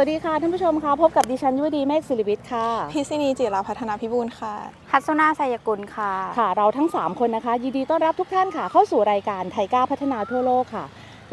[0.00, 4.54] วัสดีค่ะท่านผู้ชมค่ะพบกับดิฉันยุวดีเมฆศิริวิทย์ค่ะพิษินีจิราพัฒนาพิบูลค่ะ
[4.92, 10.84] ฮัตสุนาไซยกุลค่ะค่ะ เราทั้ง 3 คนนะคะยินดีต้อนรับทุกท่านค่ะเข้าสู่รายการไทก้าพัฒนาทั่วโลกค่ะ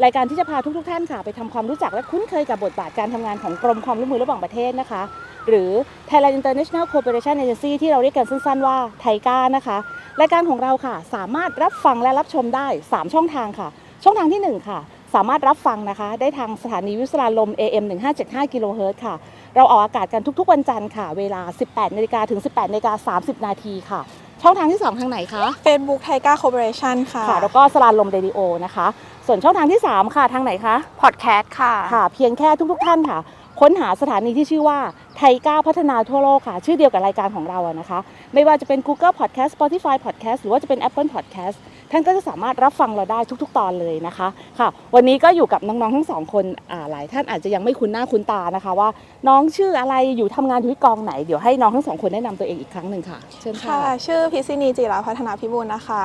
[0.04, 5.02] รายการที่จะพาทุกๆท่านค่ะ ไปทำความรู้จักและคุ้นเคยกับบทบาทการทำงานของกรมความร่วมมือระหว่างประเทศนะคะ
[5.48, 5.70] หรือ
[6.08, 9.76] Thailand International Cooperation Agency ที่เราเรียกกันสั้นๆว่าไทก้านะคะ
[10.20, 13.68] รายการของเราค่ะ สามารถรับฟังและรับชมได้ 3 ช่องทางค่ะ
[14.04, 14.80] ช่องทางทีหนึ่1 ค่ะ
[15.16, 17.84] สามารถรับฟังนะคะ ได้ทางสถานีวิทยุสราญรมย์ AM
[18.18, 19.14] 1575กิโลเฮิรตซ์ค่ะ
[19.56, 24.00] เราออกอากาศกันทุกๆ วันจันทร์ค่ะ เวลา 18นาฬิกาถึง 18นาฬิกา30 นาทีค่ะ
[24.42, 28.86] ช่องทางที่ 2 ทางไหนคะ Facebook t i g a Corporation ค่ะ ค่ะ แล้วก็สราญรมเรดิโอนะคะ
[29.26, 33.18] ส่วนช่องทางที่ 3 ค่ะ ทางไหนคะพอดแคสต์ค่ะ ค่ะ เพียงแค่ทุกๆ ท่านค่ะ
[33.60, 34.78] ค้นหาสถานีที่ชื่อว่า
[35.16, 37.98] TICA พัฒนาทั่วโลกค่ะ ชื่อเดียวกับรายการของเราอะนะคะ
[38.34, 41.56] ไม่ว่าจะเป็น Google Podcast Spotify Podcast หรือว่าจะเป็น Apple Podcast
[41.90, 48.88] ท่านก็จะสามารถรับฟังเราได้ทุก ๆ ตอนเลยนะคะค่ะ วันนี้ก็อยู่กับน้องๆทั้งสองคนอ่าหลายท่านอาจจะยังไม่คุ้นหน้าคุ้นตานะคะ ว่า
[49.28, 56.02] น้องชื่ออะไรอยู่ทำงานอยู่ที่กองไหนเดี๋ยวให้น้องทั้งสองคนแนะนำตัวเองอีกครั้งหนึ่งค่ะเชิญค่ะค่ะชื่อพิษินีจิราพัฒนาพิบูลนะคะ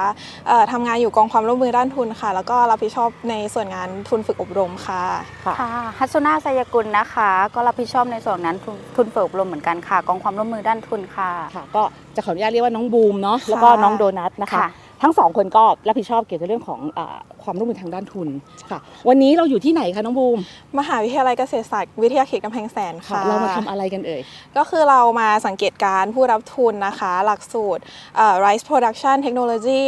[0.47, 5.01] เอ่อทำงานอยู่กองความร่วมมือด้านทุนค่ะ แล้วก็รับผิดชอบในส่วนงานทุนฝึกอบรมค่ะ
[5.45, 11.83] ค่ะค่ะฮัตสุนาไซยกุลนะคะ ก็รับผิดชอบในส่วนนั้นทุนทุนฝึกอบรมเหมือนกันค่ะ กองความร่วมมือด้านทุนค่ะค่ะ ก็
[12.15, 14.69] จะขออนุญาตเรียกว่าน้องบูมเนาะแล้วก็น้องโดนัทนะคะค่ะ
[15.01, 18.27] ทั้งสองคนก็รับผิดชอบเกี่ยวกับเรื่องของอาความร่วมมือทางด้านทุน
[18.71, 20.39] ค่ะ วันนี้เราอยู่ที่ไหนคะน้องบูม
[20.79, 24.21] มหาวิทยาลัยเกษตรศาสตร์วิทยาเขตกำแพงแสนค่ะ เรามาทำอะไรกันเอ่ย
[24.57, 27.81] ก็คือเรามาสังเกตการณ์ผู้รับทุนนะคะ หลักสูตร
[28.17, 29.81] เอ่อ Rice Production Technology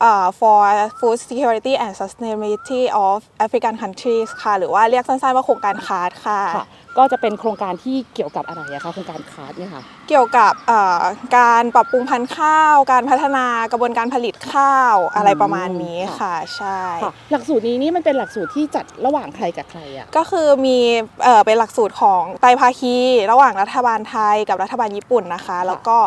[0.00, 0.60] เอ่อ for
[0.98, 6.66] Food Security and Sustainability of African Countries ค่ะ หรือว่าเรียกสั้นๆว่าโครงการคาร์ดค่ะค่ะ
[6.98, 11.02] ก็จะเป็นโครงการที่เกี่ยวกับอะไรอะคะโครงการคาร์ดเนี่ยค่ะเกี่ยวกับเอ่อ
[11.36, 20.78] การปรับปรุงพันธุ์ข้าว การพัฒนากระบวนการผลิตข้าวอะไรประมาณนี้ค่ะใช่ค่ะหลักสูตรนี้นี่มันเป็นหลักสูตรที่จัดระหว่างใครกับใครอะก็คือมี
[21.24, 22.96] เอ่อเป็นหลักสูตรของไตรภาคี
[23.30, 25.98] ระหว่างรัฐบาลไทยกับรัฐบาลญี่ปุ่นนะคะ แล้วก็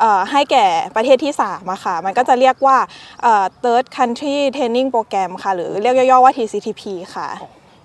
[0.00, 0.66] เอ่อให้แก่
[0.96, 2.76] ประเทศที่3อะค่ะมันก็จะเรียกว่า
[3.22, 6.82] เอ่อ Third Country Training Program ค่ะ หรือเรียกย่อๆว่า TCTP
[7.16, 7.28] ค่ะ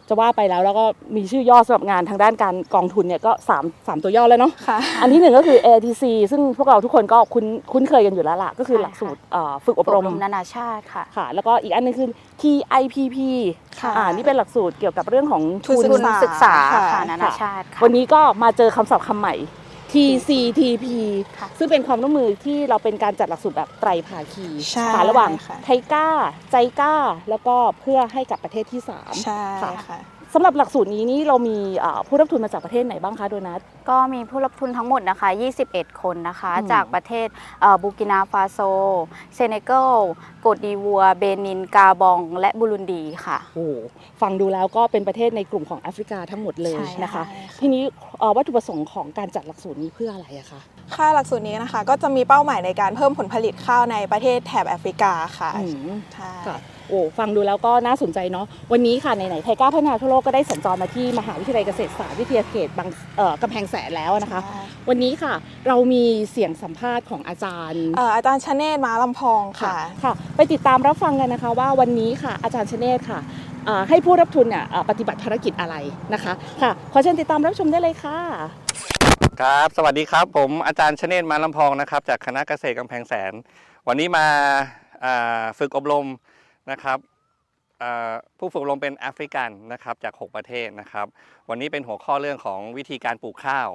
[0.09, 12.09] จะว่าไปแล้วแล้วก็มีชื่อย่อสำหรับงานทางด้านการกองทุนเนี่ยก็3 3ตัวย่อแล้วเนาะค่ะ อันที่หนึ่งก็คือ ATC ซึ่งพวกเราทุกคนก็คุ้นคุ้นเคยกันอยู่แล้วล่ะ ก็คือใช่หลักสูตรค่ะเอ่อฝึกอบรมนานาชาติค่ะ ค่ะ แล้วก็อีกอันหนึงคือ
[12.41, 13.17] TIPP
[13.81, 19.35] ค่ะอ่านี่เป็นหลักสูตรเกี่ยวกับเรื่องของทุนทุนทุนศึกษาค่ะค่ะนานาชาติค่ะวันนี้ก็มาเจอคำศัพท์คำใหม่
[19.93, 20.85] TCTP
[21.39, 26.09] ค่ะซึ่งเป็นความร่วมมือที่เราเป็นการจัดหลักสูตรแบบไตรภาคีใช่ค่ะระหว่างค่ะ ไทก้า
[26.51, 26.95] JICA
[27.29, 29.43] แล้วก็เพื่อให้กับประเทศที่3ใช่
[29.87, 29.99] ค่ะ
[30.33, 35.29] สำหรับหลักสูตรนี้นี่เรามีอ่าผู้รับทุนมาจากประเทศไหนบ้างคะโดนัทก็มีผู้รับทุนทั้งหมดนะคะ
[35.65, 37.27] 21 คนนะคะอืมจากประเทศ
[37.81, 38.59] บูร์กินาฟาโซ
[39.35, 39.93] เซเนกัล
[40.41, 43.73] โกตดิวัวร์ เบนิน กาบอง และบุรุนดีค่ะโอ้โห
[44.21, 47.83] ฟังดูแล้วก็เป็นประเทศในกลุ่มของแอฟริกาทั้งหมดเลยใช่นะคะใช่ค่ะทีนี้
[48.19, 50.59] เอ่อวัตถุประสงค์ของการจัดหลักสูตรนี้เพื่ออะไรอะคะ
[50.95, 56.57] ค่ะหลักสูตรนี้นะคะ ก็จะมีเป้าหมายในการเพิ่มผลผลิตข้าวในประเทศแถบแอฟริกาค่ะอืมใช่ค่ะ
[56.89, 65.33] โอ้ฟังดูแล้วก็น่าสนใจเนาะวันนี้ค่ะไหนๆไทก้าพัฒนาทั่วโลกก็ได้สัญจรมาที่มหาวิทยาลัยเกษตรศาสตร์วิทยาเขตบางเอ่อกำแพงแสนแล้วนะคะใช่วันนี้ค่ะ
[65.67, 69.73] เรามีเสียงสัมภาษณ์ของอาจารย์เอ่ออาจารย์ชเนศมาลำพองค่ะ
[70.03, 73.19] ค่ะ ไปติดตามรับฟังกันนะคะ ว่าวันนี้ค่ะอาจารย์ชเนศค่ะ
[73.67, 75.75] อ่าให้ผู้รับทุนเนี่ยอ่าปฏิบัติภารกิจอะไร
[76.13, 78.19] นะคะค่ะขอเชิญติดตามรับชมได้เลยค่ะ
[79.41, 83.33] ครับสวัสดีครับผมอาจารย์ชเนศมาลำพองนะครับจากคณะเกษตรกำแพงแสน
[83.87, 84.25] วันนี้มา
[85.05, 86.05] อ่าฝึกอบรม
[86.71, 86.97] นะครับ
[88.39, 91.07] ผู้ฝึกอบรมเป็นแอฟริกันนะครับจาก 6 ประเทศนะครับ
[91.49, 93.69] วันนี้เป็นหัวข้อเรื่องของวิธีการปลูกข้าว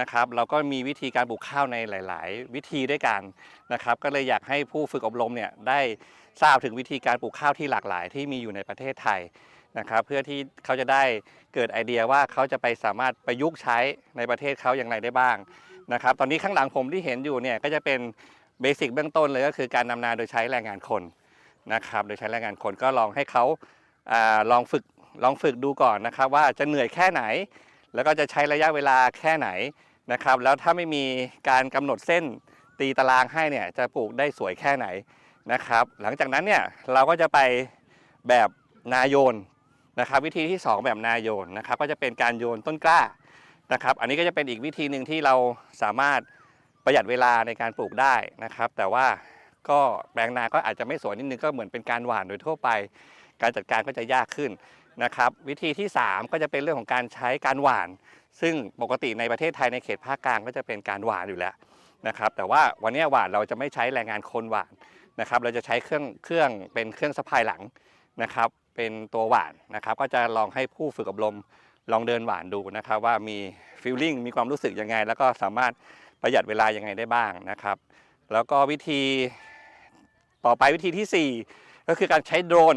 [0.00, 3.20] นะครับเราก็มีวิธีการปลูกข้าวในหลาย ๆ วิธีด้วยกัน
[3.72, 5.80] นะครับ ก็เลยอยากให้ผู้ฝึกอบรมเนี่ยได้
[6.42, 9.20] ทราบถึงวิธีการปลูกข้าวที่หลากหลายที่มีอยู่ในประเทศไทย
[9.78, 11.02] นะครับ เพื่อที่เขาจะได้
[11.54, 13.78] เกิดไอเดียว่าเขาจะไปสามารถประยุกต์ใช้
[14.16, 15.36] ในประเทศเขาอย่างไรได้บ้าง
[15.92, 18.00] นะครับ ตอนนี้ข้างหลังผมที่เห็นอยู่เนี่ยก็จะเป็น
[18.60, 21.02] เบสิกเบื้องต้นเลยก็คือการนำนาโดยใช้แรงงานคน
[21.72, 23.44] นะครับ โดยใช้แรงงานคนก็ลองให้เขา
[24.12, 24.84] อาลองฝึก
[25.24, 27.22] ลองฝึกดูก่อนนะครับ ว่าจะเหนื่อยแค่ไหน
[27.94, 29.48] แล้วก็จะใช้ระยะเวลาแค่ไหน
[30.12, 31.04] นะครับ แล้วถ้าไม่มี
[31.48, 32.24] การกำหนดเส้น
[32.78, 34.86] ตีตารางให้เนี่ยจะปลูกได้สวยแค่ไหน
[35.52, 36.62] นะครับ หลังจากนั้นเนี่ย
[36.92, 37.38] เราก็จะไป
[38.28, 38.48] แบบ
[38.92, 39.36] นาโยน
[40.00, 43.00] นะครับ วิธีที่ 2 แบบนาโยนนะครับ ก็จะเป็นการโยนต้นกล้า
[43.72, 45.34] นะครับ อันนี้ก็จะเป็นอีกวิธีหนึ่งที่เรา
[45.82, 46.20] สามารถ
[46.84, 48.14] ประหยัดเวลาในการปลูกได้
[48.44, 49.06] นะครับ แต่ว่า
[49.70, 49.80] ก็
[50.12, 52.68] แปลงนาก็อาจจะไม่สวยนิดนึงก็เหมือนเป็นการหว่านโดยทั่วไป
[53.42, 54.50] การจัดการก็จะยากขึ้น
[55.04, 57.88] นะครับ วิธีที่ 3 ก็จะเป็นเรื่องของการใช้การหว่าน
[58.40, 61.54] ซึ่งปกติในประเทศไทยในเขตภาคกลางก็จะเป็นการหว่านอยู่แล้ว
[62.08, 64.72] นะครับ แต่ว่าวันนี้หว่านเราจะไม่ใช้แรงงานคนหว่าน
[65.20, 67.62] นะครับ เราจะใช้เครื่องเครื่องเป็นเครื่องสะพายหลัง
[68.22, 71.36] นะครับ เป็นตัวหว่านนะครับ ก็จะลองให้ผู้ฝึกอบรม
[71.92, 73.36] ลองเดินหวานดูนะครับ ว่ามี
[73.82, 75.72] ฟีลลิ่งมีความรู้สึกยังไง แล้วก็สามารถ
[76.22, 77.76] ประหยัดเวลายังไงได้บ้างนะครับ
[78.32, 79.02] แล้วก็วิธี
[80.46, 82.76] ต่อไปวิธีทีสี่ 4 ก็คือการใช้โดรน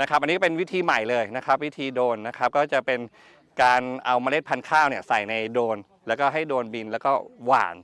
[0.00, 3.00] นะครับอันนี้เป็นวิธีใหม่เลยนะครับ วิธีโดรนนะครับก็จะเป็น
[3.62, 7.12] การเอาเมล็ดพันธุ์ข้าวเนี่ยใส่ในโดรนแล้วก็ให้โดรนบินแล้วก็
[7.46, 7.74] หว่าน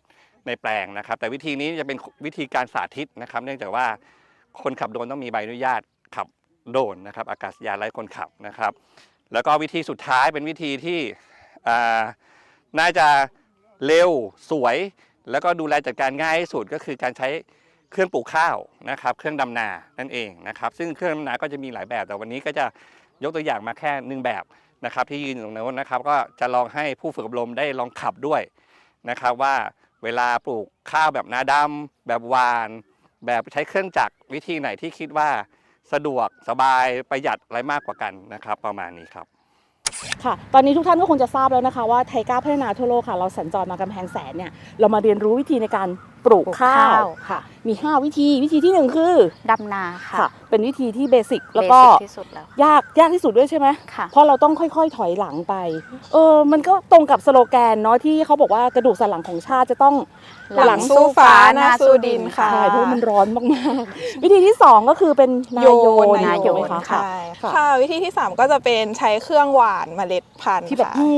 [0.47, 3.87] ในแปลงนะครับ แต่วิธีนี้จะเป็นวิธีการสาธิตนะครับ เนื่องจากว่า
[4.63, 5.81] คนขับโดรนต้องมีใบอนุญาต
[6.17, 6.27] ขับ
[6.71, 8.73] โดรนนะครับ อากาศยานไร้คนขับนะครับ
[9.33, 11.01] แล้วก็วิธีสุดท้ายเป็นวิธีที่
[11.69, 12.01] อ่า
[12.79, 13.09] น่าจะ
[13.87, 14.11] เร็ว
[14.51, 14.77] สวย
[15.31, 17.29] แล้วก็ดูแลจัดการง่ายที่สุดก็คือการใช้
[17.93, 18.57] เครื่องปลูกข้าว
[18.91, 19.69] นะครับ เครื่องดำนา
[19.99, 22.65] นั่นเองนะครับ ซึ่งเครื่องดำนาก็จะมีหลายแบบ แต่วันนี้ก็จะ
[23.23, 24.45] ยกตัวอย่างมาแค่หนึ่งแบบ
[24.85, 28.43] นะครับ ที่ยืนตรงโน้นนะครับ ก็จะลองให้ผู้ฝึกอบรมได้ลองขับด้วย
[29.11, 29.55] นะครับ ว่า
[30.05, 32.69] เวลาปลูกข้าวแบบนาดำแบบวาน
[33.27, 35.29] แบบใช้เครื่องจักรวิธีไหนที่คิดว่า
[35.93, 39.27] สะดวกสบายประหยัดอะไรมากกว่ากันนะครับ ประมาณนี้ครับ
[40.25, 44.51] ค่ะ ตอนนี้ทุกท่านก็คงจะทราบแล้วนะคะว่าไทก้าพัฒนาทั่วโลกค่ะ เราสัญจรมากำแพงแสนเนี่ย
[44.81, 45.89] เรามาเรียนรู้วิธีในการ
[46.27, 49.15] ปลูกปลูกข้าข้าววค่ะ มี 5 วิธีวิธีที่ 1 คือ
[49.51, 55.55] ดำนาค่ะค่ะเป็นวิธีที่เบสิกแล้วเบก็สิกที่สุดแล้วยากยากที่สุดด้วยใช่ไหมค่ะเพราะเราต้องค่อยๆถอยหลังไป
[56.13, 59.95] เออมันก็ตรงกับสโลแกนเนาะที่เขาบอกว่ากระดูกสันหลังของชาติจะต้อง
[60.67, 63.43] หลังสู้ฟ้าหน้าสู้ดินค่ะใช่เพราะว่ามันร้อนมา
[63.83, 71.13] กๆ วิธีที่ 2 ก็คือเป็นนายโยโยนนนายโยนถูกไหมคะค่ะใช่ค่ะค่ะวิธีที่ 3 ก็จะเป็นใช้เครื่องหวานเมล็ดพันธุ์ที่แบบค่ะอู้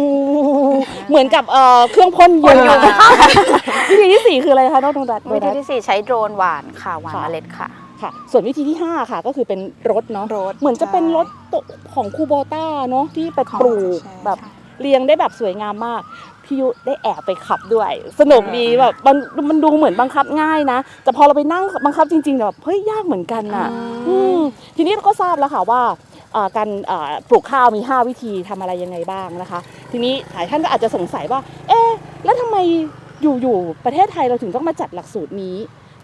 [1.08, 2.82] เหมือนกับเอ่อเครื่องพ่นยนต์พ่นยนต์
[3.90, 7.68] วิธีที่ 4 คืออะไรคะน้องดวงดัดวิธีที่ 4 ใช้โดรนหวานค่ะหวานค่ะเมล็ดค่ะ
[8.02, 9.60] ค่ะ ส่วนวิธีที่ 5 ค่ะก็คือเป็น
[9.90, 11.26] รถเนาะรถเหมือนจะเป็นใช่รถ
[11.94, 14.38] ของคูโบต้าเนาะที่ไปของปลูกใช่แบบ
[14.80, 16.02] เรียงได้แบบสวยงามมาก
[16.44, 19.16] พี่ยุได้แอบไปขับด้วย สนุกดีอ่าแบบมัน
[19.50, 23.68] มันดูเหมือนบังคับง่ายนะ แต่พอเราไปนั่งบังคับจริงๆแบบเฮ้ยยากเหมือนกันน่ะ
[24.08, 24.38] อืม
[24.76, 25.82] ทีนี้เราก็ทราบแล้วค่ะว่า
[26.32, 29.60] เอ่อการเอ่อปลูกข้าวมี 5 วิธีทำอะไรยังไงบ้างนะคะ
[29.92, 31.90] ทีนี้หลายท่านก็อาจจะสงสัยว่า เอ๊ะ
[32.24, 32.56] แล้วทำไม
[33.22, 35.58] อยู่ๆประเทศไทยเราถึงต้องมาจัดหลักสูตรนี้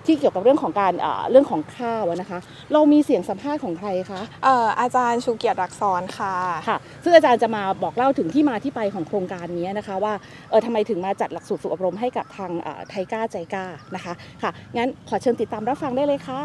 [0.09, 2.39] ที่เกี่ยวกับเรื่องของการเอ่อเรื่องของข้าวอะนะคะ
[2.73, 6.35] เรามีเสียงสัมภาษณ์ของใครคะเอ่ออาจารย์ชูเกียรติรักษรค่ะ
[6.69, 10.15] ค่ะ ซึ่งอาจารย์จะมาบอกเล่าถึงที่มาที่ไปของโครงการนี้นะคะว่า
[10.51, 13.65] เออทำไมถึงมาจัดหลักสูตรฝึกอบรมให้กับทางเอ่อไทก้าใจก้า
[13.95, 14.13] นะคะ
[14.43, 16.43] ค่ะงั้นขอเชิญติดตามรับฟังได้เลยค่ะ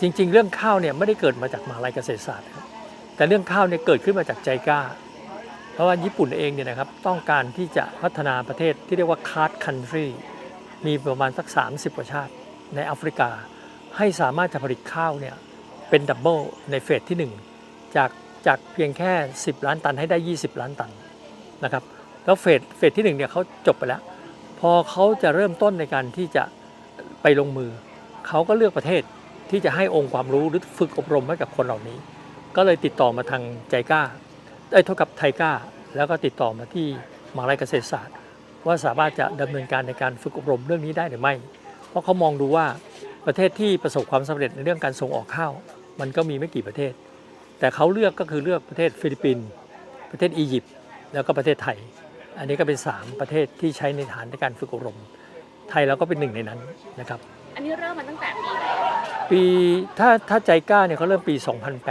[0.00, 2.64] จริง ๆ เรื่องข้าวเนี่ยไม่ได้เกิดมาจากมหาลัยเกษตรศาสตร์ครับ
[3.16, 4.80] แต่เรื่องข้าวเนี่ยเกิดขึ้นมาจากใจกล้า
[5.72, 10.06] เพราะว่าญี่ปุ่นเองเนี่ยนะครับต้องการที่จะพัฒนาประเทศที่เรียกว่า CARD Country
[10.86, 12.32] มีประมาณสัก 30 กว่าชาติ
[12.74, 13.30] ในแอฟริกา
[13.96, 15.34] ให้สามารถจะผลิตข้าวเนี่ย
[15.90, 16.38] เป็น double
[16.70, 18.10] ใน phase ที่ 1 จาก
[18.46, 19.12] จากเพียงแค่
[19.42, 20.90] 10 ล้านตันให้ได้ 20 ล้านตัน
[21.64, 21.84] นะครับ
[22.24, 24.02] แล้ว phase phase ที่1เนี่ยเขาจบไปแล้ว
[24.60, 26.44] พอเขาจะเริ่มต้นในการที่จะ
[27.22, 27.70] ไปลงมือ
[28.28, 29.02] เขาก็เลือกประเทศ
[29.50, 31.98] ที่จะให้องค์ความรู้หรือฝึกอบรมให้กับคนเหล่านี้
[32.56, 34.02] ก็เลยติดต่อมาทางใจกล้า
[34.70, 35.52] ได้ยเท่ากับไทก้า
[35.96, 36.86] แล้วก็ติดต่อมาที่
[37.34, 38.16] มหาลัยเกษตรศาสตร์
[38.66, 41.34] ว่าสามารถจะดำเนินการในการฝึกอบรมเรื่องนี้ได้หรือไม่
[41.88, 42.66] เพราะเขามองดูว่า
[43.26, 45.52] ประเทศที่ประสบความสำเร็จในเรื่องการส่งออกข้าว
[46.00, 46.92] มันก็มีไม่กี่ประเทศ
[47.58, 49.48] แต่เขาเลือกก็คือเลือกประเทศฟิลิปปินส์
[50.10, 50.72] ประเทศอียิปต์
[51.12, 51.78] แล้วก็ประเทศไทย
[52.38, 54.98] อันนี้ก็เป็น 3 ประเทศที่ใช้ในฐานในการฝึกอบรม
[55.70, 56.58] ไทยเราก็เป็นหนึ่งในนั้น
[57.00, 57.20] นะครับ
[57.56, 58.66] อันนี้เริ่มมาตั้งแต่ปีไหน
[59.30, 59.42] ปี
[59.98, 61.34] ถ้าถ้าใจกล้าเนี่ยเขาเริ่มปี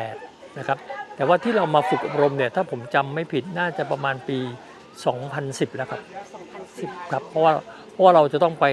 [0.02, 0.78] 2008 นะครับ
[1.20, 4.38] แต่ว่าที่เรามาฝึกอบรมเนี่ยถ้าผมจำไม่ผิดน่าจะประมาณปี
[5.08, 6.02] 2010 แล้วครับ
[6.56, 7.54] 10ครับเพราะว่า
[7.92, 8.66] เพราะว่าเราจะต้องไป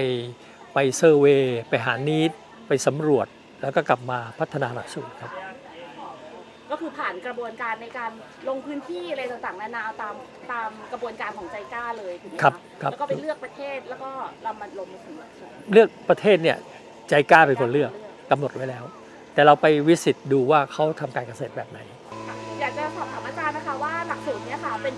[0.73, 2.31] ไปเซอร์เวย์ไปหานีด
[2.67, 3.27] ไปสำรวจ
[3.61, 5.31] แล้วก็กลับมาพัฒนาหลักสูตรครับ
[6.71, 8.11] ก็คือผ่านกระบวนการในการ
[8.47, 10.15] ลงพื้นที่อะไรต่างๆนานาตาม
[10.51, 14.09] ตามกระบวนการของใจกล้าเลยถูกไหมะครับครับแล้วก็ไปเลือกประเทศแล้วก็
[14.43, 16.57] เรามาลงมาถึงหลักสูตรเลือกประเทศเนี่ย
[17.09, 17.91] ใจกล้าเป็นคนเลือก
[18.31, 18.83] กำหนดไว้แล้ว
[19.33, 21.79] แต่เราไปวิสิตดูว่าเขาทำการเกษตรแบบไหน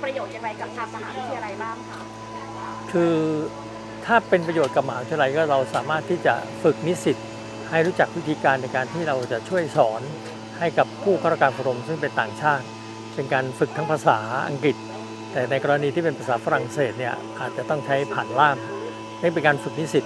[0.03, 1.99] ประโยชน์อย่างไรกับทางมหาวิทยาลัยบ้างคะ
[2.91, 3.15] คือ
[4.05, 7.17] ถ้าเป็นประโยชน์กับมหาวิทยาลัยก็เราสามารถที่จะฝึกนิสิต
[7.69, 10.01] ให้รู้จักวิธีการในการที่เราจะช่วยสอน
[10.59, 12.65] ให้กับผู้เข้ารับการอบรมซึ่งเป็นต่างชาติ
[13.15, 14.75] เป็นการฝึกทั้งภาษาอังกฤษ
[15.31, 18.57] แต่ในกรณีที่เป็นภาษาฝรั่งเศสเนี่ยอาจจะต้องใช้ผ่านล่าม
[19.21, 20.05] นี่เป็นการฝึกนิสิต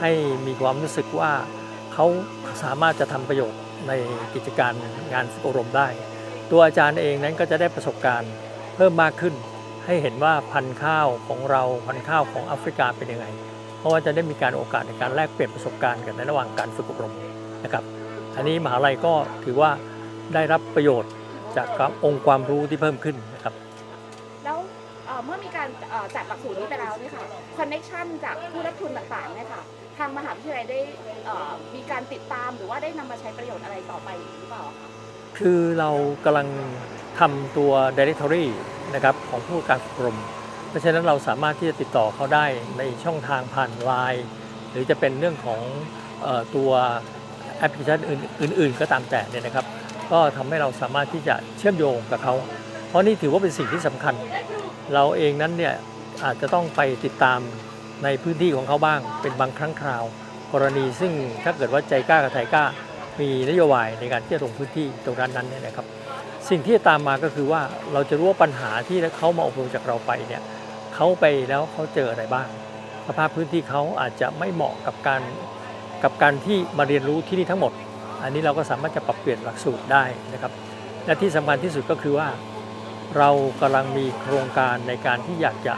[0.00, 0.10] ให้
[0.46, 1.32] มีความรู้สึกว่า
[1.94, 2.06] เขา
[2.62, 3.92] สามารถจะทำประโยชน์ใน
[4.34, 4.72] กิจการ
[5.12, 5.88] งานอบรมได้
[6.50, 8.32] ตัวอาจารย์เองนั้นก็จะได้ประสบการณ์
[8.78, 9.34] เพิ่มมากขึ้น
[9.86, 13.26] ให้เห็นว่าพันธุ์ข้าวของเราพันธุ์ข้าวของแอฟริกาเป็นยังไง
[13.78, 17.14] เพราะว่าจะได้มีการโอกาสในการแลกเปลี่ยนประสบการณ์กันในระหว่างการฝึกอบรม
[17.64, 17.84] นะครับ
[18.36, 19.12] อันนี้มหาลัยก็
[19.44, 19.70] ถือว่า
[20.34, 21.12] ได้รับประโยชน์
[21.56, 21.68] จาก
[22.04, 23.54] องค์ความรู้ที่เพิ่มขึ้นนะครับ
[24.44, 24.58] แล้ว
[25.06, 27.26] เอ่อเมื่อมีการเอ่อจัดหลักสูตรนี้ไปแล้วเนี่ยค่ะ
[27.58, 29.62] คอนเน็ชันจากผู้รับทุนต่างๆเนี่ยค่ะ
[29.98, 30.80] ทางมหาวิทยาลัยได้
[31.26, 34.08] เอ่อมีการติดตามหรือว่าได้นำมาใช้ประโยชน์อะไรต่อไป
[34.38, 34.88] หรือเปล่าคะ
[35.38, 35.90] คือเรา
[36.24, 36.48] กำลัง
[37.18, 38.44] ทำตัว directory
[38.94, 40.18] นะครับของผู้การกอบรม
[40.68, 42.46] เพราะฉะนั้นเราสามารถที่จะติดต่อเขาได้
[42.78, 44.26] ในช่องทางผ่านไลน์
[44.70, 45.60] หรือจะเป็นเรื่องของ
[46.26, 46.70] ออตัว
[47.58, 49.66] แอปพลิเคชันอื่นอื่น ๆ ก็ตามแต่เนี่ยนะครับ
[50.12, 52.34] ก็ทำให้เราสามารถที่จะเชื่อมโยงกับเขา
[52.88, 54.14] เพราะนี่ถือว่าเป็นสิ่งที่สำคัญ
[54.94, 55.74] เราเองนั้นเนี่ย
[56.24, 57.40] อาจจะต้องไปติดตาม
[58.04, 60.04] ในพื้นที่ของเขาบ้าง เป็นบางครั้งคราว
[60.52, 61.12] กรณีซึ่ง
[61.44, 62.64] ถ้าเกิดว่าใจกล้ากับไทยกล้า
[63.20, 65.86] มีนโยบายในการที่จะลงพื้นที่ตรงนั้นนั้นเนี่ยนะครับ
[66.50, 67.62] สิ่งที่ตามมาก็คือว่า
[67.92, 70.42] เราจะรู้ว่าปัญหาที่เขามาอบรมจากเราไปเนี่ย
[70.94, 72.48] เขาไปแล้วเขาเจออะไรบ้าง
[73.06, 75.22] สภาพพื้นที่เขาอาจจะไม่เหมาะกับการ
[76.04, 77.72] กับการที่มาเรียนรู้ที่นี่ทั้งหมด
[78.22, 80.52] อันนี้เราก็สามารถจะปรับเปลี่ยนหลักสูตรได้นะครับ
[81.04, 82.28] และที่สำคัญที่สุดก็คือว่า
[83.18, 85.74] เรากำลังมีโครงการในการที่อยากจะ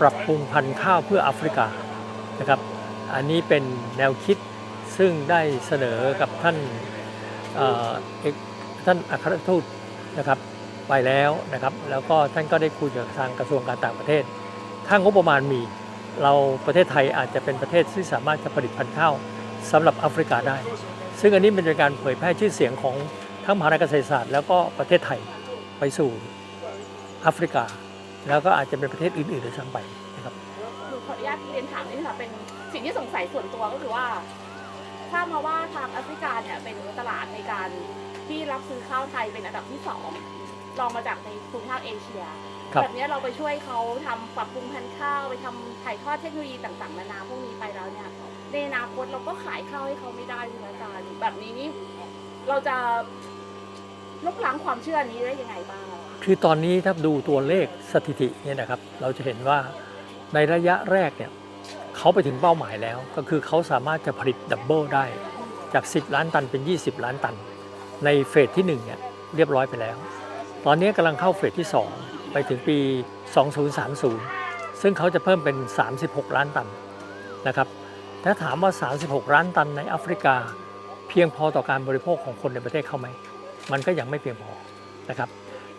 [0.00, 1.66] ปรับปรุงพันธุ์ข้าวเพื่อแอฟริกา
[2.40, 2.60] นะครับ
[3.14, 3.64] อันนี้เป็น
[3.98, 4.38] แนวคิด
[4.98, 6.56] ซึ่งได้เสนอกับท่าน
[8.20, 8.34] เอก
[8.86, 9.64] ท่านอัครทูต
[10.18, 10.38] นะครับ
[10.88, 14.22] ไปแล้วนะครับ แล้วก็ท่านก็ได้คุยกับทางกระทรวงการต่างประเทศ
[14.88, 15.60] ถ้างบประมาณมี
[16.22, 16.32] เรา
[16.66, 19.14] ประเทศไทยอาจจะเป็นประเทศที่สามารถจะผลิตพันธุ์ข้าว
[19.72, 20.56] สำหรับแอฟริกาได้
[21.20, 22.96] ซึ่งอันนี้เป็นการเผยแพร่ชื่อเสียงของ
[23.44, 25.20] ทั้งมหาวิทยาลัยเกษตรศาสตร์แล้วก็ประเทศไทย
[25.78, 26.10] ไปสู่
[27.22, 27.64] แอฟริกา
[28.28, 29.78] แล้วก็อาจจะเป็นประเทศอื่นๆด้วยซ้ำไป
[30.16, 30.34] นะครับ
[30.88, 32.30] หนูขออนุญาตเรียนถามนิดนึงค่ะเป็น
[32.72, 34.06] สิ่งที่สงสัยส่วนตัวก็คือว่า
[35.12, 37.68] ทราบมาว่าทางแอฟริกาเนี่ยเป็นตลาดในการ
[38.28, 40.08] ที่รับซื้อข้าวไทยเป็นอันดับที่สอง
[40.78, 42.24] รองมาจากในภูมิภาคเอเชีย
[42.74, 48.08] ครับ แบบนี้เราไปช่วยเขาทำปรับปรุงพันธุ์ข้าวไปทำถ่ายทอดเทคโนโลยีต่างๆนานาพวกนี้ไปแล้วเนี่ย
[48.52, 51.68] ในอนาคตเราก็ขายข้าวให้เขาไม่ได้ใช่ไหมอาจารย์แบบนี้นี่
[52.48, 52.76] เราจะ
[54.26, 59.58] ลบล้างความเชื่อนี้ได้ยังไงบ้างอะคือตอนนี้ถ้าดูตัวเลขสถิติเนี่ยนะครับ เราจะเห็นว่า
[60.34, 61.30] ในระยะแรกเนี่ย
[61.96, 65.04] เขาไปถึงเป้าหมายแล้ว ก็คือเขาสามารถจะผลิตดับเบิลได้
[65.74, 67.34] จาก 10 ล้านตันเป็น 20 ล้านตัน
[68.04, 69.00] ในเฟสที่1เนี่ย
[69.36, 69.96] เรียบร้อยไปแล้ว
[70.66, 71.68] ตอนนี้กำลังเข้าเฟสที่
[72.00, 72.78] 2 ไปถึงปี
[73.80, 75.56] 2030 ซึ่งเขาจะเพิ่มเป็น
[75.96, 76.68] 36 ล้านตัน
[77.46, 77.68] นะครับ
[78.24, 80.36] ถ้าถามว่า 36 ล้านตันในแอฟริกา
[81.08, 83.08] เพียงพอต่อการบริโภคของคนในประเทศเขาไหม
[83.72, 84.50] มันก็ยังไม่เพียงพอ
[85.10, 85.28] นะครับ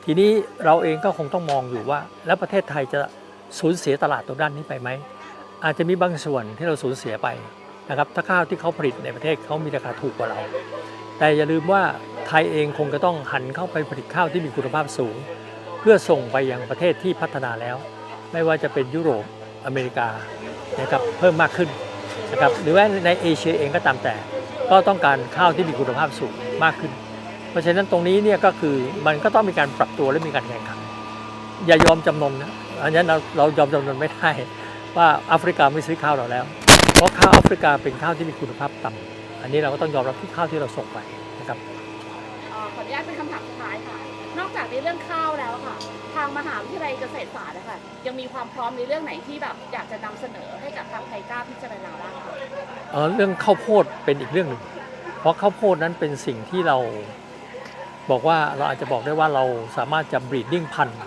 [0.05, 0.31] ทีนี้
[0.65, 2.99] เราเองก็คงต้องมองอยู่ว่า แล้วประเทศไทยจะ
[3.59, 4.89] สูญเสียตลาดตรงด้านนี้ไปไหม
[5.63, 7.27] อาจจะมีบางส่วนที่เราสูญเสียไป
[7.89, 10.39] นะครับ ถ้าข้าวที่เขาผลิตในประเทศเขามีราคาถูกกว่าเรา
[11.19, 11.83] แต่อย่าลืมว่า
[12.27, 15.15] ไทยเองคงจะต้องหันเข้าไปผลิตข้าวที่มีคุณภาพสูง
[15.79, 17.75] เพื่อส่งไปยังประเทศที่พัฒนาแล้ว
[18.31, 19.25] ไม่ว่าจะเป็นยุโรป
[19.65, 20.09] อเมริกา
[20.81, 21.69] นะครับเพิ่มมากขึ้น
[22.31, 24.15] นะครับหรือว่าในเอเชียเองก็ตามแต่
[24.69, 26.33] ก็ต้องการข้าวที่มีคุณภาพสูง
[26.63, 26.91] มากขึ้น
[27.49, 28.75] เพราะฉะนั้นตรงนี้เนี่ยก็คือ
[29.07, 30.79] มันก็ต้องมีการปรับตัวและมีการแข่งขัน
[31.67, 32.51] อย่ายอมจำนนนะ
[32.83, 34.29] อันนี้เราเรายอมจำนนไม่ได้
[34.97, 36.45] ว่าแอฟริกาไม่ซื้อข้าวเราแล้ว
[36.95, 39.08] เพราะข้าวแอฟริกาเป็นข้าวที่มีคุณภาพต่ำ
[39.49, 40.97] นนี้เราก็ต้องยอมรับที่ข้าวที่เราส่งไป
[41.39, 41.57] นะครับ
[42.49, 43.97] เอ่อขออนุญาตเป็นคำถามสุดท้ายค่ะ
[44.39, 45.75] นอกจากในเรื่องข้าวแล้วค่ะ
[46.15, 52.33] ทางมหาวิทยาลัยเกษตรศาสตร์นะคะยังมีความพร้อมในเรื่องไหนที่แบบอยากจะนำเสนอให้กับทางไทยกล้าพิจารณาบ้างคะ
[52.91, 54.61] เอ่อเรื่องข้าวโพดเป็นอีกเรื่องหนึ่ง
[55.19, 56.77] เพราะข้าวโพดนั้นเป็นสิ่งที่เรา
[58.11, 59.43] บอกว่าเราอาจจะบอกได้ว่าเรา
[59.77, 60.99] สามารถจะบรีดดิ้งพันธุ์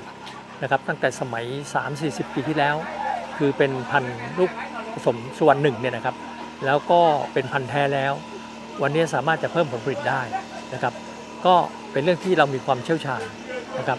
[0.62, 1.44] นะครับตั้งแต่สมัย
[1.90, 2.76] 3-40 ปีที่แล้ว
[3.36, 4.50] คือเป็นพันธุ์ลูก
[4.92, 6.16] ผสมส่วนหนึ่งเนี่ยนะครับ
[6.66, 7.00] แล้วก็
[7.32, 8.12] เป็นพันธุ์แท้แล้ว
[8.82, 10.22] วันนี้สามารถจะเพิ่มผลผลิตได้
[10.74, 10.94] นะครับ
[11.46, 11.54] ก็
[11.92, 13.22] เป็นเรื่องที่เรามีความเชี่ยวชาญ
[13.78, 13.98] นะครับ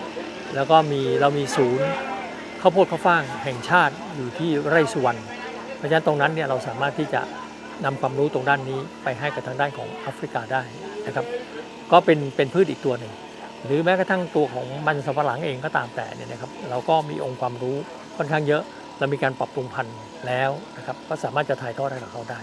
[0.55, 1.87] แล้วก็มีเรามีศูนย์
[2.61, 5.19] ข้าวโพดข้าวฟ่างแห่งชาติอยู่ที่ไร่สุวรรณ
[5.77, 7.21] เพราะฉะนั้นตรงนั้นเนี่ยเราสามารถที่จะ
[7.85, 10.61] นำความรู้ตรงด้านนี้ไปให้กับทางด้านของแอฟริกาได้
[11.07, 11.25] นะครับ
[11.91, 13.13] ก็เป็นเป็นพืชอีกตัวหนึ่ง
[13.65, 17.75] หรือแม้กระทั่งตัวของมันสำปะหลังเองก็ตามแต่เนี่ยนะครับ เราก็มีองค์ความรู้
[18.17, 18.63] ค่อนข้างเยอะ
[18.99, 22.39] เรามีการปรับปรุงพันธุ์แล้วนะครับ ก็สามารถจะถ่ายทอดให้กับเขาได้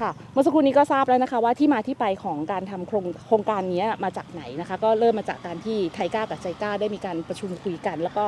[0.00, 8.26] ครับค่ะเมื่อสักครู่นี้ก็ทราบแล้วนะคะว่าที่มาที่ไปของการทำโครงโครงการนี้มาจากไหนนะคะก็เริ่มมาจากการที่ไทก้ากับใจก้าได้มีการประชุมคุยกัน แล้วก็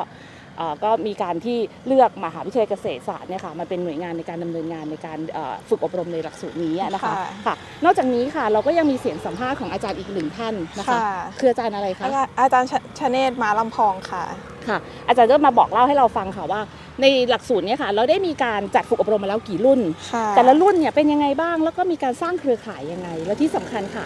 [0.58, 7.54] เอ่อก็มีการที่เลือกมหาวิทยาลัยเกษตรศาสตร์เนี่ยค่ะมาเป็นหน่วยงานในการดำเนินงานในการเอ่อฝึกอบรมในหลักสูตรนี้นะคะค่ะ ค่ะ
[7.84, 14.24] นอกจากนี้ค่ะเราก็ยังมีเสียงสัมภาษณ์ของอาจารย์อีกหนึ่งท่านนะคะค่ะคืออาจารย์อะไรคะ อาจารย์อาจารย์ชชเนศมาลำพองค่ะ
[14.68, 14.78] ค่ะ
[15.08, 16.60] อาจารย์ก็มาบอกเล่าให้เราฟังค่ะว่า
[17.02, 19.80] ในหลักสูตรเนี้ค่ะ เราได้มีการจัดฝึกอบรมมาแล้วกี่รุ่น
[20.12, 24.04] ค่ะแต่ละรุ่นเนี่ยเป็นยังไงบ้าง แล้วก็มีการสร้างเครือข่ายยังไง และที่สำคัญค่ะ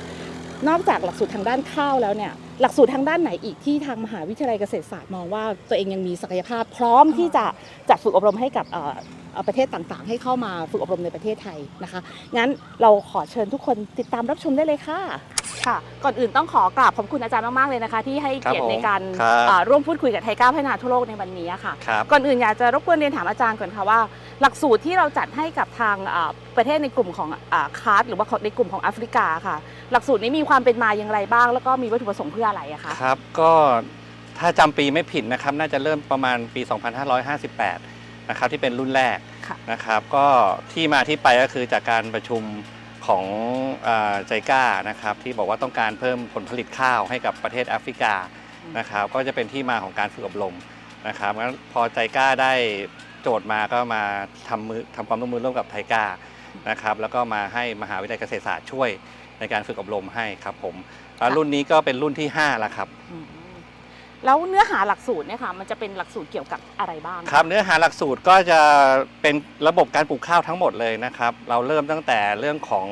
[0.68, 7.44] นอกจากหลักสูตรทางด้านข้าวแล้วเนี่ย หลักสูตรทางด้านไหนอีกที่ทางมหาวิทยาลัยเกษตรศาสตร์มองว่าตัวเองยังมีศักยภาพ พร้อมที่จะ
[7.90, 8.94] จัดฝึกอบรมให้กับเอ่อ
[9.32, 12.00] เอ่อประเทศต่างๆ ให้เข้ามาฝึกอบรมในประเทศไทยนะคะ
[12.36, 12.48] งั้น
[12.82, 15.00] เราขอเชิญทุกคนติดตามรับชมได้เลยค่ะ
[15.66, 24.00] ค่ะ ก่อนอื่นต้องขอกราบขอบคุณอาจารย์มากๆเลยนะคะ ที่ให้เกียรติในการครับอ่าร่วมพูดคุยกับไทยก้าวพัฒนาทั่วโลกในวันนี้ค่ะครับก่อนอื่นอยากจะรบกวนเรียนถามอาจารย์ก่อนค่ะว่า
[24.40, 29.56] หลักสูตรที่เราจัดให้กับทางอ่าประเทศในกลุ่มของอ่าคาร์ดหรือว่าในกลุ่มของแอฟริกาค่ะ
[29.92, 33.52] หลักสูตรนี้มีความเป็นมาอย่างไรบ้าง แล้วก็มีวัตถุประสงค์เพื่ออะไรอะคะครับก็
[34.38, 36.62] ถ้าจำปีไม่ผิดนะครับน่าจะเริ่มประมาณปี
[37.26, 40.26] 2558 นะครับที่เป็นรุ่นแรกค่ะนะครับ ก็
[40.72, 42.42] ที่มาที่ไปก็คือจากการประชุม
[43.08, 43.24] ของ
[44.28, 48.14] ใจก้านะครับที่บอกว่าต้องการเพิ่มผลผลิตข้าวให้กับประเทศแอฟริกา
[48.78, 50.54] นะครับก็จะเป็นที่มาของการฝึกอบรม
[51.08, 52.52] นะครับงั้นพอใจก้าได้
[53.22, 54.02] โจทย์มาก็มา
[54.48, 56.04] ทำมือทำความร่วมมือร่วมกับไทก้า
[56.70, 58.88] นะครับแล้วก็มาให้มหาวิทยาลัยเกษตรศาสตร์ช่วย
[59.38, 60.74] ในการฝึกอบรมให้ครับผม
[61.20, 63.24] อ่ารุ่นนี้ก็เป็นรุ่นที่ 5 แล้วครับอืม
[64.24, 68.60] แล้วเนื้อหาหลักสูตรเนี่ยค่ะมันจะเป็นหลักสูตรเกี่ยวกับอะไรบ้าง ครับเนื้อหาหลักสูตรก็จะ
[69.22, 69.34] เป็น
[69.68, 72.86] ระบบการปลูกข้าวทั้งหมดเลยนะครับ เราเริ่มตั้งแต่เรื่องของ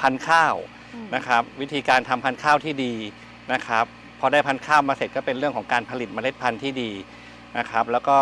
[0.00, 0.54] พันธุ์ข้าว
[0.94, 2.94] อืมนะครับ วิธีการทำพันธุ์ข้าวที่ดี
[3.52, 3.84] นะครับ
[4.20, 6.90] พอได้พันธุ์ข้าวมาเสร็จก็เป็นเรื่องของการผลิตเมล็ดพันธุ์ที่ดี
[7.58, 8.16] นะครับ แล้วก็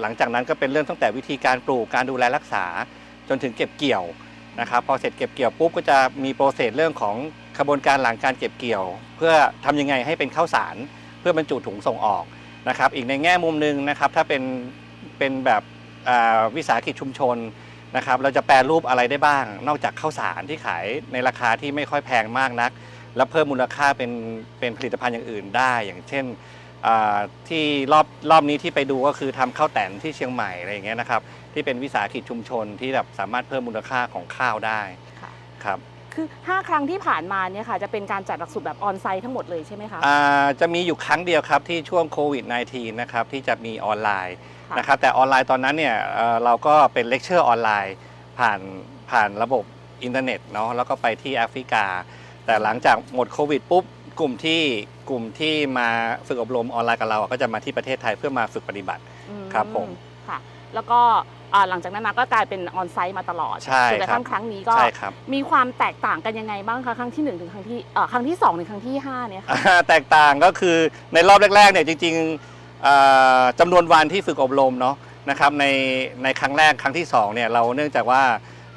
[0.00, 2.64] หลังจากนั้นก็เป็นเรื่องตั้งแต่วิธีการปลูกการดูแลรักษา
[3.28, 4.04] จนถึงเก็บเกี่ยว
[4.60, 7.16] นะครับ พอเสร็จเก็บเกี่ยวปุ๊บก็จะมีโปรเซสเรื่องของ
[7.58, 8.84] กระบวนการหลังการเก็บเกี่ยว
[9.16, 9.32] เพื่อ
[9.64, 12.24] ทำยังไงให้เป็นข้าวสารเพื่อบรรจุถุงส่งออก
[12.68, 14.42] นะครับ อีกในแง่มุมหนึ่งนะครับถ้าเป็น
[15.18, 15.62] เป็นแบบ
[16.08, 17.36] อ่าวิสาหกิจชุมชน
[17.96, 22.70] นะครับเราจะแปรรูปอะไรได้บ้าง นอกจากข้าวสารที่ขายในราคาที่ไม่ค่อยแพงมากนัก
[23.16, 24.10] แล้วเพิ่มมูลค่าเป็น
[24.58, 26.24] เป็นผลิตภัณฑ์อย่างอื่นได้ อย่างเช่น
[26.86, 27.18] อ่า
[27.48, 31.20] ที่รอบรอบนี้ที่ไปดูก็คือทำข้าวแตนที่เชียงใหม่อะไรอย่างเงี้ยนะครับ
[31.52, 34.80] ที่เป็นวิสาหกิจชุมชนที่แบบสามารถเพิ่มมูลค่าของข้าวได้
[35.20, 35.30] ค่ะ
[35.64, 35.78] ครับ
[36.16, 44.36] คือ5 ครั้งที่ผ่านมาเนี่ยค่ะจะเป็นการจัดหลักสูตรแบบ onsite ทั้งหมดเลยใช่ไหมคะอ่าจะมีอยู่ครั้งเดียวครับที่ช่วงโควิด -19 นะครับที่จะมีออนไลน์
[44.70, 47.94] ค่ะนะครับแต่ออนไลน์ตอนนั้นเนี่ยเอ่อเราก็เป็นเลคเชอร์ออนไลน์
[48.38, 48.60] ผ่าน
[49.10, 49.64] ผ่านระบบ
[50.02, 51.84] อินเทอร์เน็ตเนาะแล้วก็ไปที่แอฟริกา
[52.46, 53.84] แต่หลังจากหมดโควิดปุ๊บ
[54.20, 54.60] กลุ่มที่
[55.10, 55.88] กลุ่มที่มา
[56.26, 59.88] ฝึกอบรมออนไลน์กับเราก็จะมาที่ประเทศไทยเพื่อมาฝึกปฏิบัติ อืครับผม
[60.28, 60.38] ค่ะ
[60.74, 61.00] แล้วก็
[61.54, 70.76] อ่าหลังจากนั้นมาก็กลายเป็นออนไซต์มาตลอดใช่จนกระทั่งครับครั้งนี้ก็ ใช่ครับ มีความแตกต่างกันยังไงบ้างคะครั้งที่1ถึงครั้งที่เอ่อครั้งที่2ถึงครั้งที่5เนี่ยค่ะ อ่าแตกต่างก็คือ
[71.14, 72.94] ในรอบแรกๆเนี่ยจริงๆเอ่
[73.40, 74.96] อจำนวนวันที่ฝึกอบรมเนาะ
[75.30, 75.64] นะครับใน
[76.22, 78.22] ในครั้งแรกครั้งที่2เนี่ยเราเนื่องจากว่า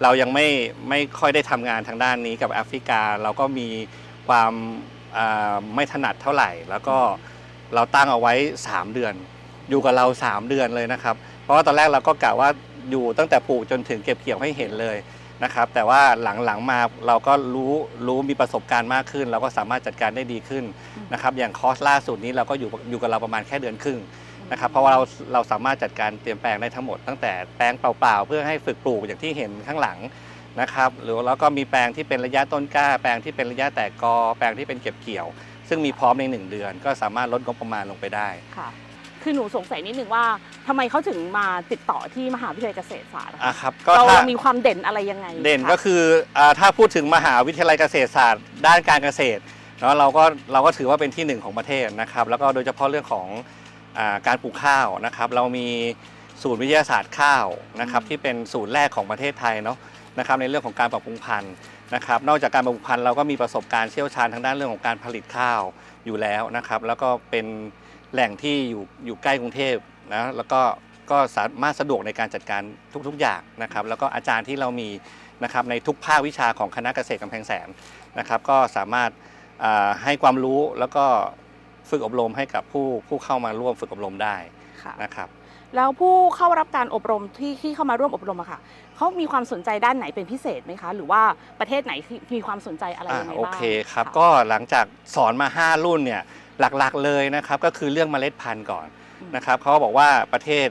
[0.03, 0.47] เรายังไม่
[0.89, 3.67] ไม่ค่อยได้ทำงานทางด้านนี้กับแอฟริกา เราก็มี
[4.27, 4.53] ความ
[5.17, 6.97] อ่าไม่ถนัดเท่าไหร่ แล้วก็
[7.75, 8.34] เราตั้งเอาไว้
[8.65, 9.13] 3 เดือน
[9.69, 12.49] อยู่กับเรา 3 เดือนเลยนะครับเพ ราะว่าตอนแรกเราก็กะว่า
[12.91, 14.97] อยู่ตั้งแต่ปลูกจนถึงเก็บเกี่ยวให้เห็นเลย
[15.43, 17.73] นะครับ แต่ว่าหลังๆมาเราก็รู้
[18.07, 20.63] รู้มีประสบการณ์มากขึ้น เราก็สามารถจัดการได้ดีขึ้น
[21.13, 23.99] นะครับ อย่างคอร์สล่าสุดนี้เราก็อยู่อยู่กับเราประมาณแค่เดือนครึ่ง
[24.51, 25.01] นะครับเพราะว่าเรา
[25.33, 29.99] เราสามารถจัดการเตรียมแปลงได้ทั้งหมดตั้งแต่แปลงเปล่าๆ เพื่อให้ฝึกปลูกอย่างที่เห็นข้างหลัง
[30.62, 35.27] นะครับหรือแล้วก็มีแปลงที่เป็นระยะต้นกล้า แปลงที่เป็นระยะแตกกอ แปลงที่เป็นเก็บเกี่ยว
[35.69, 38.29] ซึ่งมีพร้อมในหนึ่งเดือน ก็สามารถลดงบประมาณลงไปได้
[39.19, 40.25] ค่ะคือหนูสงสัยนิดนึงว่า
[40.67, 46.01] ทำไมเขาถึงมาติดต่อที่มหาวิทยาลัยเกษตรศาสตร์อะอะคะครับก็เราถ้าเรามีความเด่นอะไรยังไงเด่นคะก็คือ
[46.38, 49.41] อาถ้าพูดถึงมหาวิทยาลัยเกษตรศาสตร์ ด้านการเกษตร
[49.79, 53.27] เนาะเราก็เราก็ถือว่าเป็นที่หนึ่งของประเทศนะครับ แล้วก็โดยเฉพาะเรื่องของ
[53.97, 55.67] อาการปลูกข้าวนะครับ เรามี
[56.43, 57.45] ศูนย์วิทยาศาสตร์ข้าว
[57.82, 59.77] นะครับที่เป็นศูนย์แรกของประเทศไทยเนาะ
[60.19, 61.53] นะครับในเรื่องของการปรับปรุงพันธุ์
[61.95, 65.62] นะครับ นอกจากการปรับปรุงพันธุ์เราก็มีประสบการณ์เชี่ยวชาญทางด้านเรื่องของการผลิตข้าว
[66.05, 67.45] อยู่แล้วนะครับ แล้วก็เป็น
[68.13, 69.76] แหล่งที่อยู่อยู่ใกล้กรุงเทพ
[70.13, 70.62] นะแล้วก็
[71.12, 72.62] ก็สามารถสะดวกในการจัดการ
[73.08, 74.89] ทุกๆอย่างนะครับ แล้วก็อาจารย์ที่เรามี
[75.43, 77.67] นะครับในทุกภาควิชาของคณะเกษตรกำแพงแสน
[78.19, 79.10] นะครับ ก็สามารถ
[79.63, 81.06] อ่าให้ความรู้แล้วก็
[81.89, 84.36] ฝึกอบรมให้กับผู้ผู้เข้ามาร่วมฝึกอบรมได้
[84.84, 85.30] ค่ะนะครับ
[85.75, 88.60] แล้วผู้เข้ารับการอบรมที่ที่เข้ามาร่วมอบรมอะค่ะ
[88.95, 91.21] เขามีความสนใจด้านไหนเป็นพิเศษไหมคะ หรือว่า
[91.60, 96.21] ประเทศไหนที่มีความสนใจอะไรอ่ายังไงโอบ้างเคครับะก็หลังจากสอนมา 5 รุ่นเนี่ย
[96.60, 98.88] หลักๆเลยนะครับก็คือเรื่องเมล็ดพันธุ์ก่อน
[99.21, 100.67] อืมนะครับเขาบอกว่าประเทศ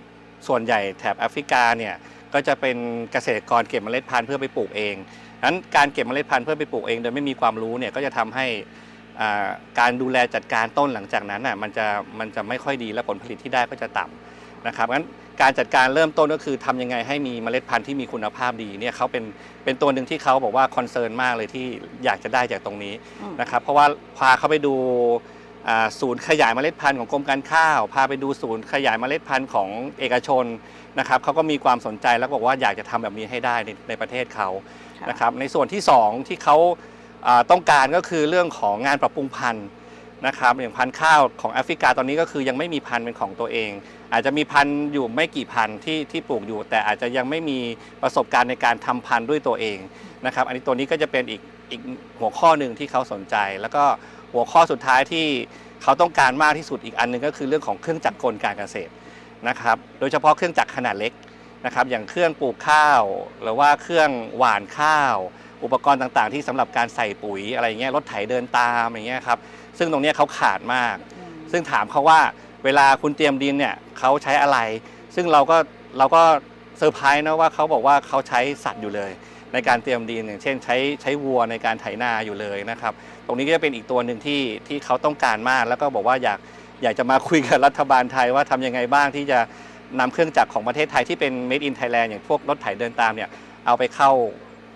[0.49, 1.95] ส่วนใหญ่แถบแอฟริกาเนี่ย
[2.35, 2.77] ก็จะเป็น
[3.13, 4.95] เกษตรกรเก็บเมล็ดพันธุ์เพื่อไปปลูกเอง
[5.45, 8.47] นั้นการเก็บเมล็ดพันธุ์เพื่อไปปลูกเองโดยไม่มีความรู้เนี่ยก็จะทำให้
[9.21, 9.47] อ่า
[9.79, 11.87] การดูแลจัดการต้นหลังจากนั้นน่ะมันจะ
[12.19, 14.15] มันจะไม่ค่อยดีและผลผลิตที่ได้ก็จะต่ำ
[14.67, 15.07] นะครับงั้น
[15.43, 19.25] การจัดการเริ่มต้นก็คือทำยังไงให้มีเมล็ดพันธุ์ที่มีคุณภาพดีเนี่ยเขาเป็น
[19.65, 21.67] เป็นตัวหนึ่งที่เขาบอกว่า concern มากเลยที่
[22.05, 23.87] อยากจะได้จากตรงนี้อืมนะครับเพราะว่า
[24.19, 24.75] พาเขาไปดู
[25.69, 29.69] อ่าศูนย์ขยายเมล็ดพันธุ์ของกรมการข้าว พาไปดูศูนย์ขยายเมล็ดพันธุ์ของ
[29.99, 30.45] เอกชน
[30.99, 34.49] นะครับเขาก็มีความสนใจแล้วบอกว่าอยากจะทำแบบนี้ให้ได้ในในประเทศเขา
[35.01, 36.57] ค่ะนะครับในส่วนที่ 2 ที่เขา
[37.27, 39.67] อ่าต้องการก็คือเรื่องของงานปรับปรุงพันธุ์
[40.27, 43.71] นะครับอย่างพันธุ์ข้าวของแอฟริกาตอนนี้ก็คือยังไม่มีพันธุ์เป็นของตัวเอง
[44.13, 47.59] อาจจะมีพันธุ์อยู่ไม่กี่พันธุ์ที่ที่ปลูกอยู่ แต่อาจจะยังไม่มี
[48.03, 49.79] ประสบการณ์ในการทำพันธุ์ด้วยตัวเอง
[50.27, 51.81] นะครับ อันนี้ตัวนี้ก็จะเป็นอีกอีก
[52.21, 53.85] หัวข้อหนึ่งที่เขาสนใจ แล้วก็
[54.33, 55.27] หัวข้อสุดท้ายที่
[55.83, 58.93] เขาต้องการมากที่สุดอีกอันหนึงก็คือเรื่องของเครื่องจักรกลการเกษตร
[59.49, 61.13] นะครับ โดยเฉพาะเครื่องจักรขนาดเล็ก
[61.65, 63.03] นะครับ อย่างเครื่องปลูกข้าว
[63.43, 65.17] หรือว่าเครื่องหว่านข้าว
[65.65, 69.39] อุปกรณ์ต่างๆ ที่สำหรับการใส่ปุ๋ยอะไรเงี้ยรถไถเดินตามอย่างเงี้ยครับ
[69.79, 72.21] ซึ่งตรงเนี้ยเขาขาดมากอืมซึ่งถามเขาว่า
[72.65, 74.59] เวลาคุณเตรียมดินเนี่ยเขาใช้อะไร
[75.15, 75.57] ซึ่งเราก็
[75.99, 76.23] เราก็
[76.79, 79.11] เซอร์ไพรส์นะว่าเขาบอกว่าเขาใช้สัตว์อยู่เลย
[79.53, 82.93] ในการเตรียมดินอย่างเช่น ใช้ใช้วัวในการไถนาอยู่เลยนะครับ
[83.27, 86.39] ตรงนี้ก็จะเป็นอีกตัวหนึ่งที่ที่เขาต้องการมาก แล้วก็บอกว่าอยาก
[86.83, 89.39] อยากจะมาคุยกับรัฐบาลไทยว่าทำยังไงบ้างที่จะ
[90.01, 93.31] นำเครื่องจักรของประเทศไทยที่เป็น made in Thailand อย่างพวกรถไถเดินตามเนี่ย
[93.67, 94.11] เอาไปเข้า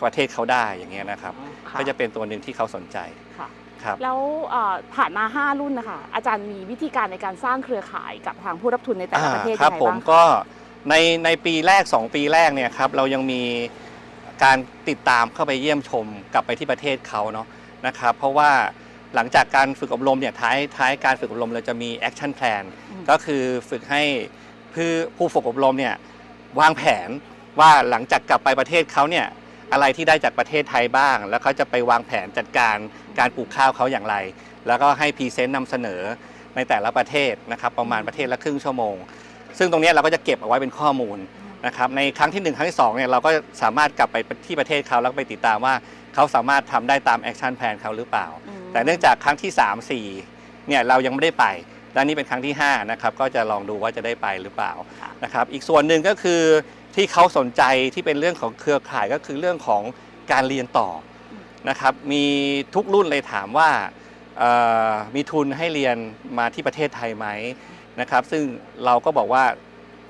[0.04, 1.34] ประเทศเขาได้อย่างเงี้ยนะครับ
[1.68, 2.98] ค่ะก็จะเป็นตัวหนึ่งที่เขาสนใจ
[3.84, 4.18] ค่ะครับ แล้ว
[4.48, 10.22] เอ่อผ่านมา 5 รุ่นนะคะอาจารย์มีวิธีการในการสร้างเครือข่ายกับทางผู้รับทุนในแต่ละประเทศครัยังไงผมบ้างคะก็
[10.88, 13.42] ในในปีแรก 2 ปีแรกเนี่ยครับเรายังมี
[14.44, 14.56] การ
[14.88, 17.46] ติดตามเข้าไปเยี่ยมชมกลับไปที่ประเทศเขาเนาะ
[17.86, 18.50] นะครับเพราะว่า
[19.14, 24.02] หลังจากการฝึกอบรมเนี่ยท้ายท้ายการฝึกอบรมเราจะมี action plan อืมก็คือฝึกให้
[24.74, 25.94] ผู้ผู้ฝึกอบรมเนี่ย
[26.60, 27.08] วางแผน
[27.60, 29.26] ว่าหลังจากกลับไปประเทศเขาเนี่ย
[29.72, 32.76] อะไรที่ได้จากประเทศไทยบ้าง แล้วเขาจะไปวางแผนจัดการ
[33.18, 34.16] การปลูกข้าวเขาอย่างไร
[34.66, 36.02] แล้วก็ให้ present นำเสนอ
[36.56, 38.96] ในแต่ละประเทศนะครับประมาณประเทศละครึ่งชั่วโมง
[39.58, 41.18] ซึ่งตรงเนี้ยเราก็จะเก็บเอาไว้เป็นข้อมูล
[41.66, 43.30] นะครับในครั้งที่ 1 ครั้งที่2เนี่ยเราก็
[43.62, 45.74] สามารถกลับไปที่ประเทศเขาแล้วก็ไปติดตามว่า
[46.14, 51.46] เขาสามารถทำได้ตาม action plan เขาหรือเปล่าอืมแต่เนื่องจากครั้งที่ 3 4เนี่ยเรายังไม่ได้ไป
[51.94, 56.42] และนี่เป็นครั้งที่5นะครับก็จะลองดูว่าจะได้ไปหรือเปล่าค่ะนะครับอีกส่วนหนึ่งก็คือ
[56.94, 57.62] ที่เขาสนใจ
[57.94, 59.82] ที่เป็นเรื่องของเครือข่ายก็คือเรื่องของ
[60.32, 60.88] การเรียนต่อ
[61.68, 62.24] นะครับมี
[62.74, 63.70] ทุกรุ่นเลยถามว่า
[65.14, 65.96] มีทุนให้เรียน
[66.38, 67.26] มาที่ประเทศไทยไหม
[68.00, 68.42] นะครับซึ่ง
[68.84, 69.44] เราก็บอกว่า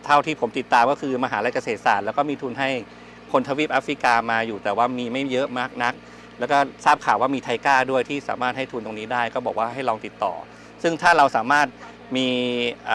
[0.06, 2.70] เท่าที่ผมติดตามก็คือมหาลัยเกษตรศาสตร์แล้วก็มีทุนให้
[3.32, 5.94] คนทวีปแอฟริกามาอยู่ แต่ว่ามีไม่เยอะมากนัก
[6.38, 10.32] แล้วก็ทราบข่าวว่ามีไทก้าด้วยที่สามารถให้ทุนตรงนี้ได้ ก็บอกว่าให้ลองติดต่อ
[10.82, 11.66] ซึ่งถ้าเราสามารถ
[12.16, 12.28] มี
[12.90, 12.92] อ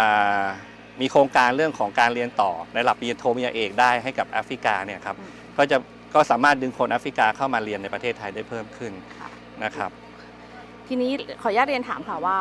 [1.01, 5.77] มีโครงการเรื่องของการเรียนต่อในระดับปริญญาโทปริญญาเอกได้ให้กับแอฟริกาเนี่ยครับอืมก็จะ
[6.15, 9.29] ก็สามารถดึงคนแอฟริกาเข้ามาเรียนในประเทศไทยได้เพิ่มขึ้นค่ะ
[9.63, 9.91] นะครับ
[10.87, 12.37] ทีนี้ขออนุญาตเรียนถามค่ะว่า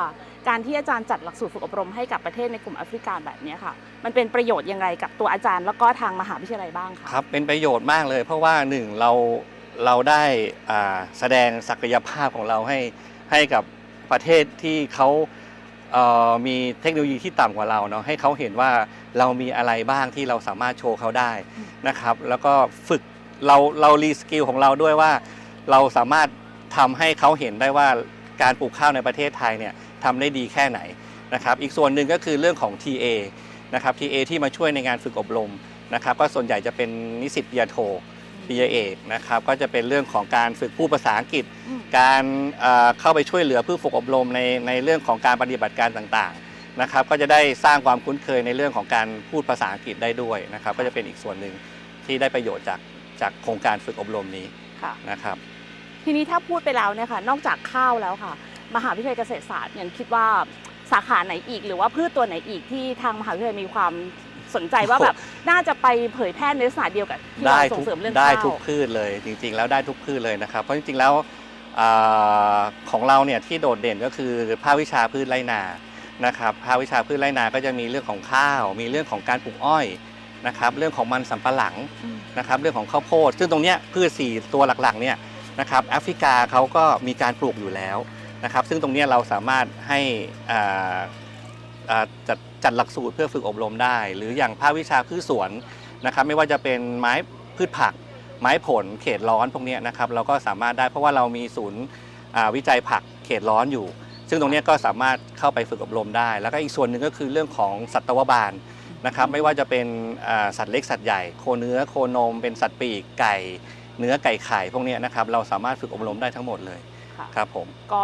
[0.48, 9.10] การที่อาจารย์จัดหลักสูตรฝึกอบรมให้กับประเทศในกลุ่มแอฟริกาแบบเนี้ยค่ะ มันเป็นประโยชน์ยังไงกับตัวอาจารย์แล้วก็ทางมหาวิทยาลัยบ้างคะครับเป็นประโยชน์มากเลย เพราะว่าหนึ่งเรา
[9.84, 10.22] เราได้
[10.70, 12.78] อ่าแสดงศักยภาพของเราให้
[13.32, 13.64] ให้กับ
[14.12, 15.45] ประเทศที่เขาเอ่อ
[16.46, 18.70] มีเทคโนโลยีที่ต่ำกว่าเราเนาะให้เขาเห็นว่า
[19.18, 21.32] เรามีอะไรบ้างที่เราสามารถโชว์เขาได้
[21.88, 22.54] นะครับ แล้วก็
[22.88, 23.02] ฝึก
[23.46, 25.12] เราเรา reskill ของเราด้วยว่า
[25.70, 26.28] เราสามารถ
[26.76, 27.88] ทำให้เขาเห็นได้ว่า
[28.42, 30.80] การปลูกข้าวในประเทศไทยเนี่ยทำได้ดีแค่ไหน
[31.34, 33.06] นะครับ อีกส่วนหนึ่งก็คือเรื่องของ TA
[33.74, 35.50] นะครับ TA ที่มาช่วยในงานฝึกอบรม
[35.94, 36.90] นะครับ ก็ส่วนใหญ่จะเป็น
[37.22, 37.76] นิสิตปริญญาโท
[38.48, 42.22] ปริญญาเอกนะครับก็จะเป็นเรื่องของการฝึกพูดภาษาอังกฤษอืมการ
[42.60, 51.54] เอ่อเข้าไปช่วยเหลือผู้ฝึกอบรมในในเรื่องของการปฏิบัติการต่างๆนะครับก็จะได้สร้างความคุ้นเคยในเรื่องของการพูดภาษาอังกฤษได้ด้วยนะครับก็จะเป็นอีกส่วนหนึ่ง
[52.06, 52.80] ที่ได้ประโยชน์จาก
[53.20, 54.46] จากโครงการฝึกอบรมนี้
[54.82, 55.36] ค่ะ นะครับ
[56.04, 58.32] ทีนี้ถ้าพูดไปแล้วเนี่ยค่ะ นอกจากข้าวแล้วค่ะ
[58.76, 60.26] มหาวิทยาลัยเกษตรศาสตร์เนี่ยคิดว่า
[60.92, 63.92] สาขาไหนอีก หรือว่าพืชตัวไหนอีกที่ทางมหาวิทยาลัยมีความ
[64.54, 65.16] สนใจว่าแบบ
[65.50, 71.12] น่าจะไปเผยแพร่ในลักษณะเดียวกับที่เราได้ส่ทุงกเสริมเรื่องได้ข้าวทุกพืชเลย จริง ๆ แล้วได้ทุกพืชเลยนะครับ เพราะจริงๆแล้ว
[71.80, 72.58] อา
[72.90, 74.32] ของเราเนี่ยที่โดดเด่นก็คือ
[74.64, 75.62] ภาควิชาพืชไร่นา
[76.26, 79.86] นะครับภาควิชาพืชไร่นาก็จะมีเรื่องของข้าว มีเรื่องของการปลูกอ้อย
[80.46, 85.16] นะครับ เรื่องของมันสำปะหลังอืมนะครับ เรื่องของข้าวโพด ซึ่งตรงเนี้ยพืชสี่ตัวหลักๆเนี่ย
[85.60, 87.98] นะครับแอฟริกาเขาก็มีการปลูกอยู่แล้ว
[88.44, 90.00] นะครับ ซึ่งตรงเนี้ยเราสามารถให้
[90.50, 90.98] อ่า
[91.90, 95.50] อ่าจัด จัดหลักสูตรเพื่อฝึกอบรมได้ หรืออย่างภาควิชาพืชสวน
[96.06, 97.14] นะครับไม่ว่าจะเป็นไม้
[97.56, 97.94] พืชผัก
[98.40, 101.82] ไม้ผลเขตร้อนพวกเนี้ยนะครับเราก็สามารถได้เพราะว่าเรามีศูนย์
[102.36, 103.86] อ่าวิจัยผักเขตร้อนอยู่
[104.28, 108.52] ซึ่งตรงเนี้ยก็สามารถเข้าไปฝึกอบรมได้ แล้วก็อีกส่วนหนึ่งก็คือเรื่องของสัตวบาล
[109.06, 109.86] นะครับไม่ว่าจะเป็น
[110.28, 113.36] อ่าสัตว์เล็กสัตว์ใหญ่โคเนื้อโคนม เป็นสัตว์ปีกไก่
[113.98, 116.80] เนื้อไก่ไข่พวกเนี้ยนะครับเราสามารถฝึกอบรมได้ทั้งหมดเลย
[117.18, 118.00] ค่ะครับผมก็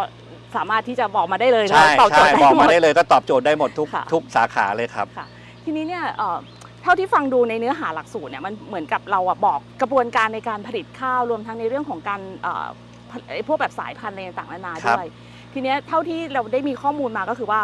[0.57, 5.27] สามารถที่จะบอกมาได้เลยใช่แล้วตอบโจใช่ทย์ได้บอกหมมาด ได้เลยก็ตอบโจทย์ได้หมดทุกค่ะ ทุกสาขาเลยครับ ค่ะ
[5.63, 6.37] ทีนี้เนี่ยเอ่อ
[6.83, 12.65] เท่าที่ฟังดูในเนื้อหาหลักสูตรเนี่ยมันเหมือนกับเราอะบอกกระบวนการในการผลิตข้าวรวมทั้งในเรื่องของการเอ่อ
[13.11, 15.09] ผลิตไอ้พวกแบบสายพันธุ์อะไรต่างๆนานาครับด้วย
[15.53, 17.61] ทีเนี้ยเท่าที่เราได้มีข้อมูลมาก็คือว่า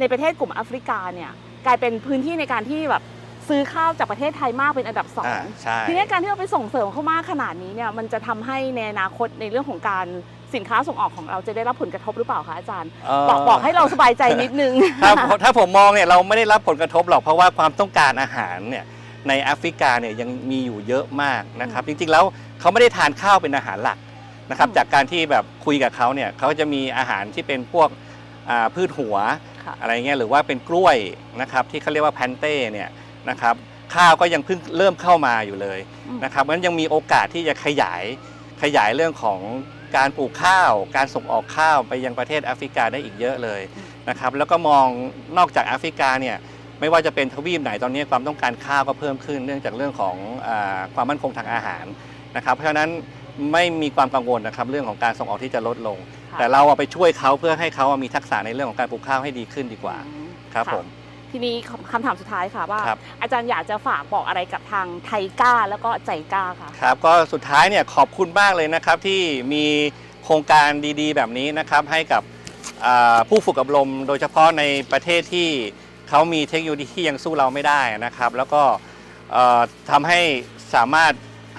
[0.00, 1.30] ในประเทศกลุ่มแอฟริกาเนี่ย
[1.66, 3.02] กลายเป็นพื้นที่ในการที่แบบ
[3.48, 10.06] ซื้อข้าวจากประเทศไทยมากเป็นอันดับสองอ่าใช่ ทีเนี้ยการที่เราไปส่งเสริมเขามากขนาดนี้เนี่ยมันจะทำให้ในอนาคตในเรื่องของการ
[10.54, 18.84] สินค้าส่งออกของเราจะได้รับผลกระทบหรือเปล่าคะอาจารย์ เอ่อ บอกบอกให้เราสบายใจนิดนึง ถ้าถ้าผมมองเนี่ยเราไม่ได้รับผลกระทบหรอกเพราะว่าความต้องการอาหารเนี่ย
[19.28, 22.24] ในแอฟริกาเนี่ยยังมีอยู่เยอะมากนะครับ จริงๆแล้ว
[22.60, 23.98] เขาไม่ได้ทานข้าวเป็นอาหารหลัก
[24.50, 27.88] นะครับ อืม จากการที่แบบคุยกับเขาเนี่ยเขาจะมีอาหารที่เป็นพวก
[28.50, 29.16] อ่าพืชหัว
[29.64, 30.96] ค่ะ อะไรเงี้ยหรือว่าเป็นกล้วย
[31.40, 32.88] นะครับที่เขาเรียกว่าแพนเต้เนี่ย
[33.30, 33.54] นะครับ
[33.94, 35.78] ข้าวก็ยังเพิ่งเริ่มเข้ามาอยู่เลย
[36.08, 38.02] อืม นะครับมันยังมีโอกาสที่จะขยาย
[38.62, 39.38] ขยายเรื่องของ
[39.96, 43.60] การปลูกข้าว การส่งออกข้าวไปยังประเทศแอฟริกาได้อีกเยอะเลย
[44.08, 44.86] นะครับแล้วก็มอง
[45.38, 46.36] นอกจากแอฟริกาเนี่ย
[46.80, 51.84] ไม่ว่าจะเป็นทวีปไหนตอนนี้ความต้องการข้าวก็เพิ่มขึ้น เนื่องจากเรื่องของอาความมั่นคงทางอาหาร
[52.36, 52.90] นะครับเพราะฉะนั้น
[53.52, 55.98] ไม่มีความกังวลนะครับเรื่องของการส่งออกที่จะลดลง
[56.32, 60.86] ค่ะแต่เราเอาไปช่วยเขาเพื่อให้เขามีทักษะในเรื่องของการปลูกข้าวให้ดีขึ้นดีกว่าอืมครับะผม
[61.36, 69.22] ทีนี้คำคำถามสุดท้ายค่ะว่า ครับ อาจารย์อยากจะฝากบอกอะไรกับทางไทก้าแล้วก็ใจก้าค่ะ ครับก็สุดท้ายเนี่ยขอบคุณมากเลยนะครับที่
[69.52, 69.64] มี
[70.24, 70.68] โครงการ
[71.00, 72.22] ดีๆ แบบนี้นะครับให้กับ
[72.86, 75.48] อ่าผู้ฝึกอบรม โดยเฉพาะในประเทศที่
[76.08, 78.62] เขามีเทคโนโลยีที่ยังสู้เราไม่ได้นะครับ แล้วก็
[79.32, 80.20] เอ่อทำให้
[80.74, 81.12] สามารถ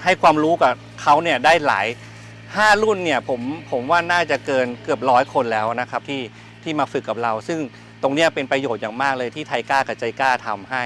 [0.04, 1.86] ให้ความรู้กับเขาเนี่ยได้หลาย
[2.34, 6.22] 5 รุ่นเนี่ยผมผมว่าน่าจะเกินเกือบร้อยคนแล้วนะครับที่
[6.62, 7.60] ที่มาฝึกกับเรา ซึ่ง
[8.02, 10.84] ตรงเนี้ยเป็นประโยชน์อย่างมากเลยที่ไทยกล้ากับใจกล้าทำให้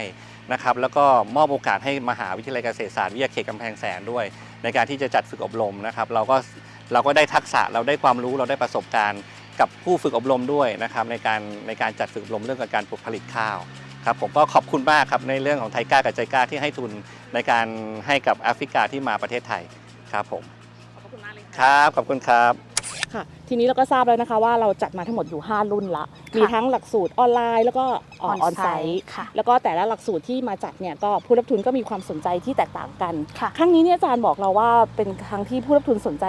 [0.52, 1.04] นะครับแล้วก็
[1.36, 4.24] มอบโอกาสให้มหาวิทยาลัยเกษตรศาสตร์วิทยาเขตกำแพงแสนด้วย
[4.62, 6.36] ในการที่จะจัดฝึกอบรมนะครับ เราก็
[6.92, 9.22] เราก็ได้ทักษะเราได้ความรู้เราได้ประสบการณ์
[9.60, 13.58] กับผู้ฝึกอบรมด้วยนะครับในการในการจัดฝึกอบรมเรื่องการปลูกผลิตข้าว
[14.04, 16.90] ครับผมก็ขอบคุณมากครับในเรื่องของไทยกล้ากับใจกล้าที่ให้ทุน
[17.34, 17.66] ในการ
[18.06, 19.62] ให้กับแอฟริกาที่มาประเทศไทย
[20.12, 20.44] ครับผม
[20.94, 22.71] ขอบคุณมากเลยคค่ะรับขอบคุณครับค่ะ
[23.54, 26.04] ทีนี้เราก็ทราบแล้วนะคะว่าเราจัดมาทั้งหมดอยู่ 5 รุ่นละ
[26.36, 27.84] มีทั้งหลักสูตรออนไลน์ แล้วก็
[28.22, 36.26] ออนไซต์ค่ะแล้วก็แต่ละหลักสูตรที่มาจัดเนี่ยก็ผู้รับทุนก็มีความสนใจที่แตกต่างกันค่ะครั้งนี้เนี่ยอาจารย์บอกเราว่าเป็นครั้งที่ผู้รับทุนสนใจ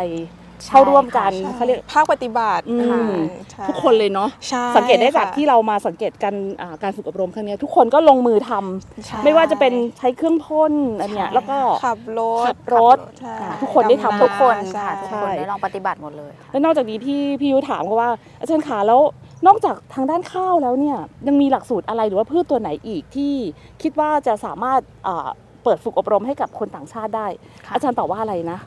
[0.70, 2.78] เข้าร่วมกันใช่ค่ะเขาเรียก ภาคปฏิบัติอื
[3.10, 3.12] ม
[3.52, 19.02] ใช่ ทุกคนเลยเนาะใช่สังเกตได้จากค่ะที่เรามาสังเกตกันอ่าการฝึกอบรมครั้งเนี้ยทุกคนก็ลงมือทำใช่ ไม่ว่าจะเป็นใช้เครื่องพ่นอันเนี้ยใช่แล้วก็ ขับรถขับรถใช่ อ่าทุกคนได้ทำำทุกคนใช่ค่ะทุกคนได้ลองปฏิบัติหมดเลยค่ะ แล้วนอกจากนี้ที่พี่ยุถามเขาว่า อาจารย์ขาแล้ว
[19.48, 20.98] นอกจากทางด้านข้าวแล้วเนี่ย
[21.28, 23.34] ยังมีหลักสูตรอะไรหรือว่าพืชตัวไหนอีกที่
[23.82, 25.28] คิดว่าจะสามารถอ่า
[25.64, 27.28] เปิดฝึกอบรมให้กับคนต่างชาติได้
[27.66, 28.60] ค่ะ อาจารย์ตอบว่าอะไรนะ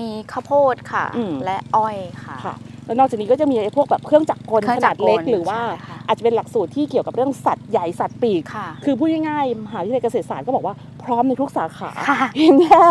[0.00, 2.54] มีข้าวโพดค่ะ อืม และอ้อยค่ะ ค่ะ
[2.86, 12.82] แล้วนอกจากนี้ก็จะมีไอ้พวกแบบเครื่องจักรกลเครื่ของจันากดรกลเล็กหรือว่าใช่ค่ะอาจจะเป็นหลักสูตรที่เกี่ยวกับเรื่องสัตว์ใหญ่สัตว์ปีกค่ะคือพูดง่ายๆมหาวิทยาลัยเกษตรศาสตร์ก็บอกว่าพร้อมในทุกสาขาค่ะเพียงแค่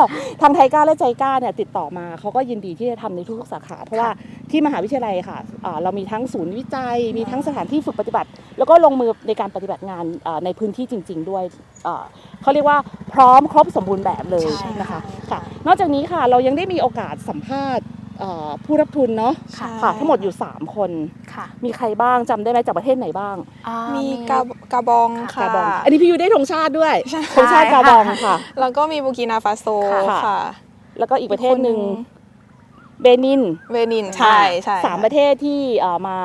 [0.42, 4.10] ทางไทยกล้าและใจกล้าเนี่ยติดต่อมาเขาก็ยินดีที่จะทำในทุกๆสาขา เพราะว่า
[4.52, 11.44] ที่มหาวิทยาลัยค่ะอ่าเรามีทั้งศูนย์วิจัย มีทั้งสถานที่ฝึกปฏิบัติ แล้วก็ลงมือในการปฏิบัติงานอ่าในพื้นที่จริง ๆ ด้วย
[11.88, 12.04] อ่า
[12.42, 12.78] เขาเรียกว่า
[13.14, 15.02] พร้อมครบสมบูรณ์แบบเลยใช่นะคะค่ะ
[15.32, 18.01] ค่ะนอกจากนี้ค่ะเรายังได้มีโอกาสสัมภาษณ์อ่า
[18.66, 20.92] ผู้รับทุนเนาะค่ะค่ะ ทั้งหมดอยู่ 3 คน
[21.34, 23.36] ค่ะ มีใครบ้างจำได้ไหมจากประเทศไหนบ้าง
[23.68, 24.40] อ่า มีกา
[24.74, 30.40] กาบองค่ะ กาบองอันนี้พี่ยูได้ธงชาติด้วยใช่ ธงชาติกาบองค่ะ แล้วก็มีบูกินาฟาโซค่ะ ค่ะ
[31.00, 31.80] แล้วก็อีกประเทศหนึ่ง
[33.02, 36.18] เบนินเวนิน ใช่ใช่สามประเทศที่เอ่อมา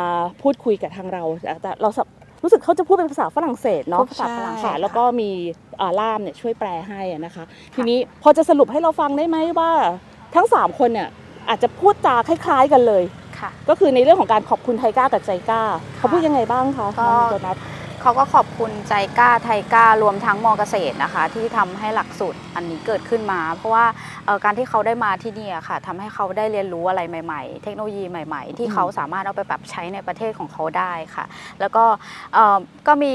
[0.43, 1.23] พูดคุยกับทางเรา
[1.63, 2.07] แต่เราสับ
[2.43, 5.31] รู้สึกเขาจะพูดเป็นภาษาฝรั่งเศสเนาะ พูดภาษาฝรั่งเศสค่ะค่ะแล้วก็มี
[5.79, 9.71] เอ่อล่ามเนี่ยช่วยแปลให้อะนะคะ ทีนี้พอจะสรุปให้เราฟังได้ไหมว่า
[10.35, 11.09] ทั้ง 3 คนเนี่ย
[11.49, 13.05] อาจจะพูดจาคล้าย ๆกันเลย
[13.39, 15.63] ค่ะ ก็คือในเรื่องของการขอบคุณไทก้ากับใจกล้า
[15.97, 17.59] เขาพูดยังไงบ้างคะก็น้องโดนัท
[18.03, 23.85] เขาก็ขอบคุณใจกล้าไทยกล้ารวมทั้งมอเกษตรนะคะ ที่ทำให้หลักสูตรอันนี้เกิดขึ้นมา เพราะว่า
[24.25, 31.25] เอ่อการที่เขาได้มาที่นี่อะค่ะทำให้เขาได้เรียนรู้อะไรใหม่ๆ เทคโนโลยีใหม่ ๆ ที่อืมเขาสามารถเอาไปปรับใช้ในประเทศของเขาได้ค่ะ
[31.61, 31.85] แล้วก็
[32.35, 33.13] เอ่อก็มี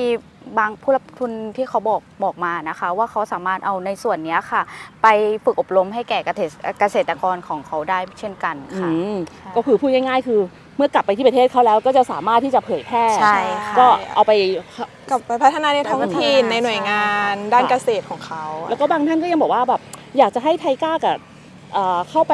[0.59, 4.61] บางผู้รับทุนที่เขาบอกบอกมานะคะ ว่าเขาสามารถเอาในส่วนเนี้ยค่ะ
[5.03, 5.07] ไป
[5.43, 9.15] ฝึกอบรมให้แก่เกษตรเกษตรกรของเขาได้เช่นกันอืค่ะม
[9.55, 10.41] ก็คือพูดง่ายๆ คือ
[10.77, 14.31] เมื่อกลับไปที่ประเทศเขาแล้วก็จะสามารถที่จะเผยแพร่ใช่ค่ะก็เอาไป
[15.09, 19.81] กลับไปพัฒนาในท้องถิ่นไปพัฒนาในหน่วยงานใช่ด้านเกษตรของเขา แล้วก็บางท่านก็ยังบอกว่าแบบ
[20.17, 21.17] อยากจะให้ไทก้ากับ
[21.73, 22.33] เอ่อเข้าไป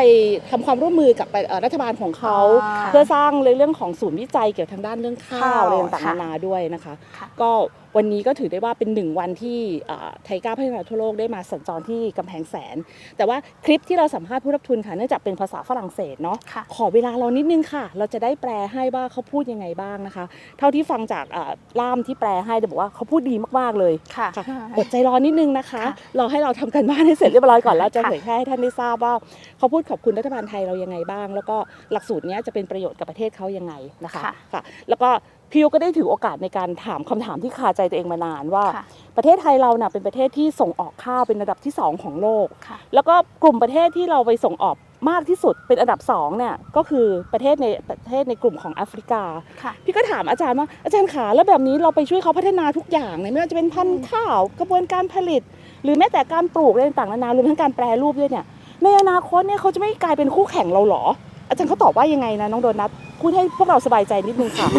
[0.50, 7.50] ทำความร่วมมือกับเอ่อรัฐบาลของเขาอ่าเพื่อสร้างในเรื่องของศูนย์วิจัยเกี่ยวกับทางด้านเรื่องข้าข้าววอะไรต่างๆค่ะนานาด้วยนะคะค่ะก็
[7.96, 12.76] วันนี้ก็ถือได้ว่าเป็นหนึ่งวันที่เอ่อไทก้าพัฒนาทั่วโลกได้มาสัญจรที่กำแพงแสน
[13.18, 20.26] แต่ว่าคลิปที่เราสัมภาษณ์ผู้รับทุนค่ะเนื่องจากเป็นภาษาฝรั่งเศสเนาะค่ะขอเวลาเรานิดนึงค่ะ เราจะได้แปลให้ว่าเขาพูดยังไงบ้างนะคะ
[20.60, 29.14] เท่าที่ฟังจากอ่าล่ามที่แปลให้จะบอกว่าเขาพูดดีมากๆเลยค่ะค่ะอดใจรอนิดนึงนะคะค่ะรอให้เราทำกันบ้านให้เสร็จเรียบร้อยก่อนแล้วจะค่ะเผยแพร่ให้ท่านได้ทราบว่า
[29.58, 31.58] เขาพูดขอบคุณรัฐบาลไทยเรายังไงบ้าง แล้วก็
[31.92, 33.74] หลักสูตรเนี้ยจะเป็นประโยชน์กับประเทศเขายังไง
[34.06, 35.10] นะคะค่ะค่ะแล้วก็
[35.52, 38.86] พี่ยุก็ได้ถือโอกาสในการถามคำถามที่คาใจตัวเองมานานว่าค่ะ
[39.18, 44.76] ประเทศไทยเราน่ะเป็นประเทศที่ส่งออกข้าวเป็นระดับที่สองของโลกค่ะแล้วก็กลุ่มประเทศที่เราไปส่งออก
[45.10, 49.24] มากที่สุดเป็นอันดับสองเนี่ยก็คือประเทศในประเทศในกลุ่มของแอฟริกา
[49.62, 55.42] ค่ะพี่ก็ถามอาจารย์ว่าอาจารย์ขาแล้วแบบนี้เราไปช่วยเขาพัฒนาทุกอย่างเนี่ยไม่ว่าจะเป็นพันธุ์ข้าวกระบวนการผลิต
[55.84, 58.46] หรือแม้แต่การปลูกอะไรต่างๆนานารวมทั้งการแปรรูปด้วยเนี่ย
[58.84, 61.04] ในอนาคตเนี่ยเขาจะไม่กลายเป็นคู่แข่งเราเหรอ
[61.48, 64.70] อาจารย์เขาตอบว่ายังไงนะน้องโดนัทพูดให้พวกเราสบายใจนิดนึงค่ะ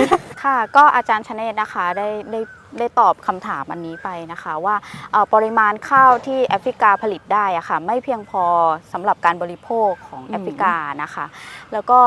[0.44, 2.40] ค่ะ ก็อาจารย์ชเนตนะคะได้ได้
[2.78, 4.74] ได้ตอบคำถามอันนี้ไปนะคะว่า
[5.12, 8.44] เอ่อปริมาณข้าวที่แอฟริกาผลิตได้อะค่ะไม่เพียงพอ
[8.92, 11.24] สำหรับการบริโภคของอืมแอฟริกานะคะ
[11.72, 11.98] แล้วก็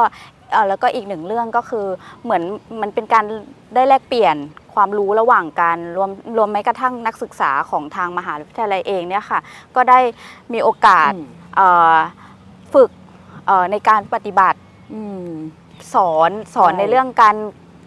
[0.51, 1.87] เอ่อแล้วก็อีกหนึ่งเรื่องก็คือ
[2.23, 2.43] เหมือน
[2.81, 3.25] มันเป็นการ
[3.75, 4.35] ได้แลกเปลี่ยน
[4.73, 9.39] ความรู้ระหว่างกันรวมรวมแม้กระทั่งนักศึกษาของทางมหาวิทยาลัยเองเนี่ยค่ะ
[9.75, 9.99] ก็ได้
[10.53, 11.95] มีโอกาสอืมเอ่อ
[12.73, 13.00] ฝึกเอ่อ
[13.71, 14.59] ในการปฏิบัติ
[14.93, 15.27] อืม
[15.93, 17.35] สอนสอนใช่ในเรื่องการ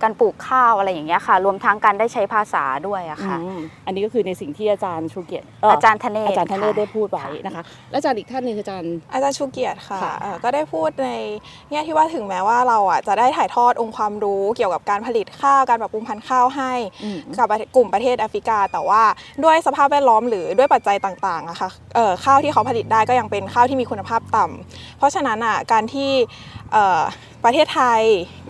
[0.04, 11.10] การปลูกข้าวอะไรอย่างเงี้ยค่ะ รวมทั้งการได้ใช้ภาษาด้วยอะค่ะ อืมอันนี้ก็คือในสิ่งที่อาจารย์ชูเกียรติเอาจารย์ธเนศอาจารย์ธเนศค่ะ ได้พูดไว้นะคะแล้วอาจารย์อีกท่านหนึ่งคืออาจารย์ อาจารย์ชูเกียรติค่ะค่ะ เอ่อก็ได้พูดใน
[11.70, 16.72] แง่ที่ว่าถึงแม้ว่าเราอะจะได้ถ่ายทอดองค์ความรู้เกี่ยวกับการผลิตข้าวการปรับปรุงพันธุ์ข้าวให้
[17.04, 19.02] อืม กับกลุ่มประเทศแอฟริกา แต่ว่า
[19.44, 26.10] ด้วยสภาพแวดล้อมหรือด้วยปัจจัยต่างๆอะค่ะเอ่อข้าวที่เขาผลิตได้ก็ยังเป็นข้าวที่มีคุณภาพต่ำเพราะฉะนั้นอะการที่
[26.63, 26.63] เอ่อ
[27.44, 28.02] ประเทศไทย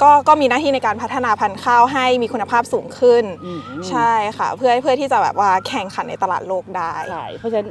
[0.03, 3.61] ก็ก็มีหน้าที่ในการพัฒนาพันธุ์ข้าวให้มีคุณภาพสูงขึ้นอืม
[3.91, 7.69] ใช่ค่ะ เพื่อเพื่อที่จะแบบว่าแข่งขันในตลาดโลกได้ใช่เพราะฉะนั้น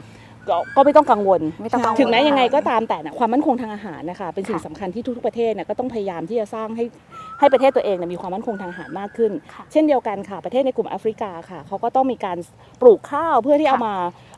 [0.49, 6.85] ก็ก็ไม่ต้องกังวลไม่ต้องกังวลถึงแม้ยังไงค่ะก็ตามแต่นะความมั่นคงทางอาหารนะคะเป็นสิ่งค่ะสำคัญที่ทุกๆประเทศเนี่ยก็ต้องพยายามที่จะสร้างให้
[7.39, 12.37] ให้ประเทศตัวเองเนี่ยมีความมั่นคงทางอาหารมากขึ้นค่ะเช่นเดียวกันค่ะ ประเทศในกลุ่มแอฟริกาค่ะเขาก็ต้องมีการ
[12.81, 13.95] ปลูกข้าวเพื่อที่เอามา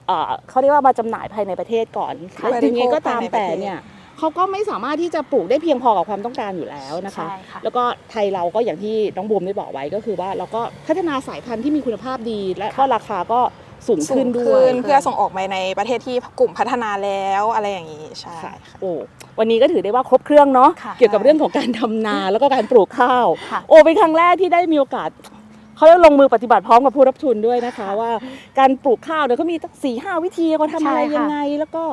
[0.08, 3.80] เอ่อเขาเรียกว่ามาจำหน่ายภายในประเทศก่อนค่ะและถึงนี้ก็ตามบริโภคภายในประแต่เทศเนี่ย
[4.25, 13.39] เขาก็ไม่สามารถที่จะปลูกได้เพียงพอกับความต้องการอยู่แล้วนะคะใช่ค่ะแล้วก็ไทยเราก็อย่างที่น้องบูมได้บอกไว้ก็คือว่าเราก็พัฒนาสายพันธุ์ที่มีคุณภาพดี และก็ราคาก็
[13.88, 18.91] สูงสูขึ้นงด้วขึ้ยนเพื่อส่งออกไปในประเทศที่กลุ่มพัฒนาแล้วอะไรอย่างนี้ใช่ค่ะโอ้
[19.39, 25.09] วันนี้ก็ถือได้ว่าครบเครื่องเนาะค่ะเกี่ยวกับเรื่องของการทำนาแล้วก็การปลูกข้าวค่ะโอ้เป็นครั้งแรกที่ได้มีโอกาส
[25.75, 28.11] เขาได้ลงมือปฏิบัติพร้อมกับผู้รับทุนด้วยนะคะ ว่า
[28.59, 31.83] การปลูกข้าวเนี่ยเขามีสี่ห้าวิธีเขาทำอะไรใช่ค่ะยังไง แล้วก็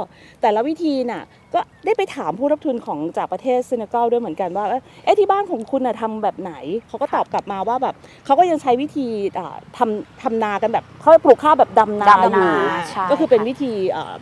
[0.42, 1.22] แต่ละวิธีน่ะ
[1.54, 4.64] ก็ได้ไปถามผู้รับทุนของจากประเทศเซเนกัลด้วยเหมือนกันว่า
[5.04, 6.52] เอ๊ะที่บ้านของคุณน่ะทำแบบไหน
[6.88, 9.06] เขาก็ตอบกลับมาว่าแบบเขาก็ยังใช้วิธี
[9.38, 12.54] อ่าทำทำนากันแบบเขาปลูกข้าวแบบดำนาดำอยู่นา
[12.90, 13.72] ใช่ก็คือเป็นค่ะวิธี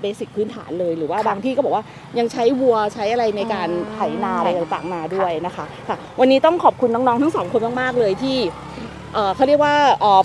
[0.01, 1.85] เบสิกพื้นฐานเลยหรือว่าค่ะบางที่ก็บอกว่า
[2.19, 8.39] ยังใช้วัวใช้อะไรในการอืมไถนาอะไรต่างๆมาด้วยนะคะค่ะวันนี้ต้องขอบคุณน้องๆทั้งสองคนมากๆเลยที่
[9.15, 10.21] เอ่อเขาเรียกว่าเอ่อ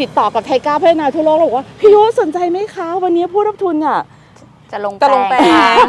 [0.00, 4.00] ติดต่อกับไทยก้าพัฒนาทั่วโลกแล้วบอกว่าพี่ยุสนใจไหมคะ วันนี้ผู้รับทุนอะ
[4.72, 5.88] จะลงจะลงแปแปลลง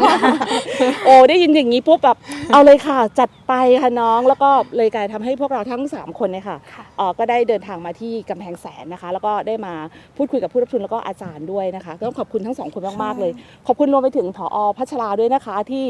[1.04, 2.16] โอ้ได้ยินอย่างนี้ปุ๊บแบบ
[2.52, 9.74] เอาเลยค่ะ จัดไปค่ะน้องแล้วก็เลยกลายทำให้พวกเราทั้ง 3 คนเนี่ยค่ะค่ะเอ่อก็ได้เดินทางมาที่กำแพงแสนนะคะ แล้วก็ได้มา
[10.16, 13.32] พูดคุยกับผู้รับทุนแล้วก็อาจารย์ด้วยนะคะก็ต้องขอบคุณทั้งสองคนมากๆเลย
[13.66, 15.86] ขอบคุณรวมไปถึงผอพัชราด้วยนะคะที่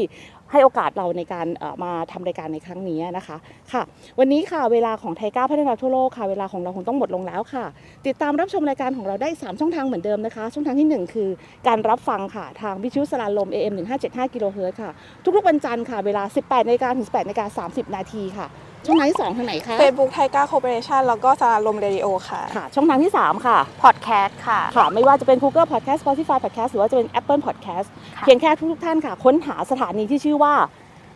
[0.55, 1.47] ให้โอกาสเราในการ
[1.83, 3.37] มาทำรายการในครั้งนี้นะคะ
[3.71, 3.81] ค่ะ
[4.19, 7.65] วันนี้ค่ะเวลาของ TICA พัฒนาทั่วโลกค่ะเวลาของเราคงต้องหมดลงแล้วค่ะ
[8.07, 11.29] ติดตามรับชมรายการของเราได้ 3 ช่องทางเหมือนเดิมนะคะ ช่องทางที่ 1 คือ
[11.67, 14.91] การรับฟังค่ะทางวิทยุสราญรมย์ AM 1575กิโลเฮิรตซ์ค่ะ
[15.35, 18.47] ทุกๆวันจันทร์ค่ะเวลา 18นาฬิกาถึง18นาฬิกา30 นาทีค่ะ
[18.85, 26.37] ช่องทางที่2ทางไหนคะ Facebook TICA Cooperation แล้วก็สราญรมเรดิโอค่ะ ค่ะ ช่องทางที่ 3 ค่ะ พอดแคสต์ค่ะ ค่ะ ไม่ว่าจะเป็น Google Podcast Spotify
[26.43, 30.53] Podcast หรือว่าจะเป็น Apple Podcast ค่ะ เพียงแค่ทุกๆท่านค่ะ ค้นหาสถานีที่ชื่อว่า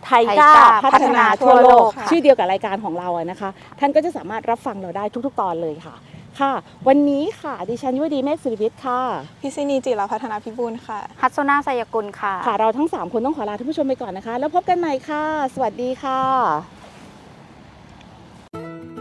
[0.05, 5.95] ไทยไทยก้าก้าพัฒนาทั่วโลก ค่ะ ชื่อเดียวกับรายการของเราอะนะคะ ท่านก็จะสามารถรับฟังเราได้ทุกๆ ตอนเลยค่ะ
[6.39, 6.53] ค่ะ
[6.87, 9.01] วันนี้ค่ะ ดิฉันยุวดีเมฆสุริวิทย์ค่ะ
[9.41, 16.78] พิซินีจิราพัฒนาพิบูลค่ะ ฮัตโซนาไซยกุลค่ะ ค่ะ เราทั้ง 3 คนต้องขอลาท่านผู้ชมไปก่อนนะคะ แล้วพบกันใหม่ค่ะ สวัสดีค่ะ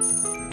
[0.00, 0.47] Thank you.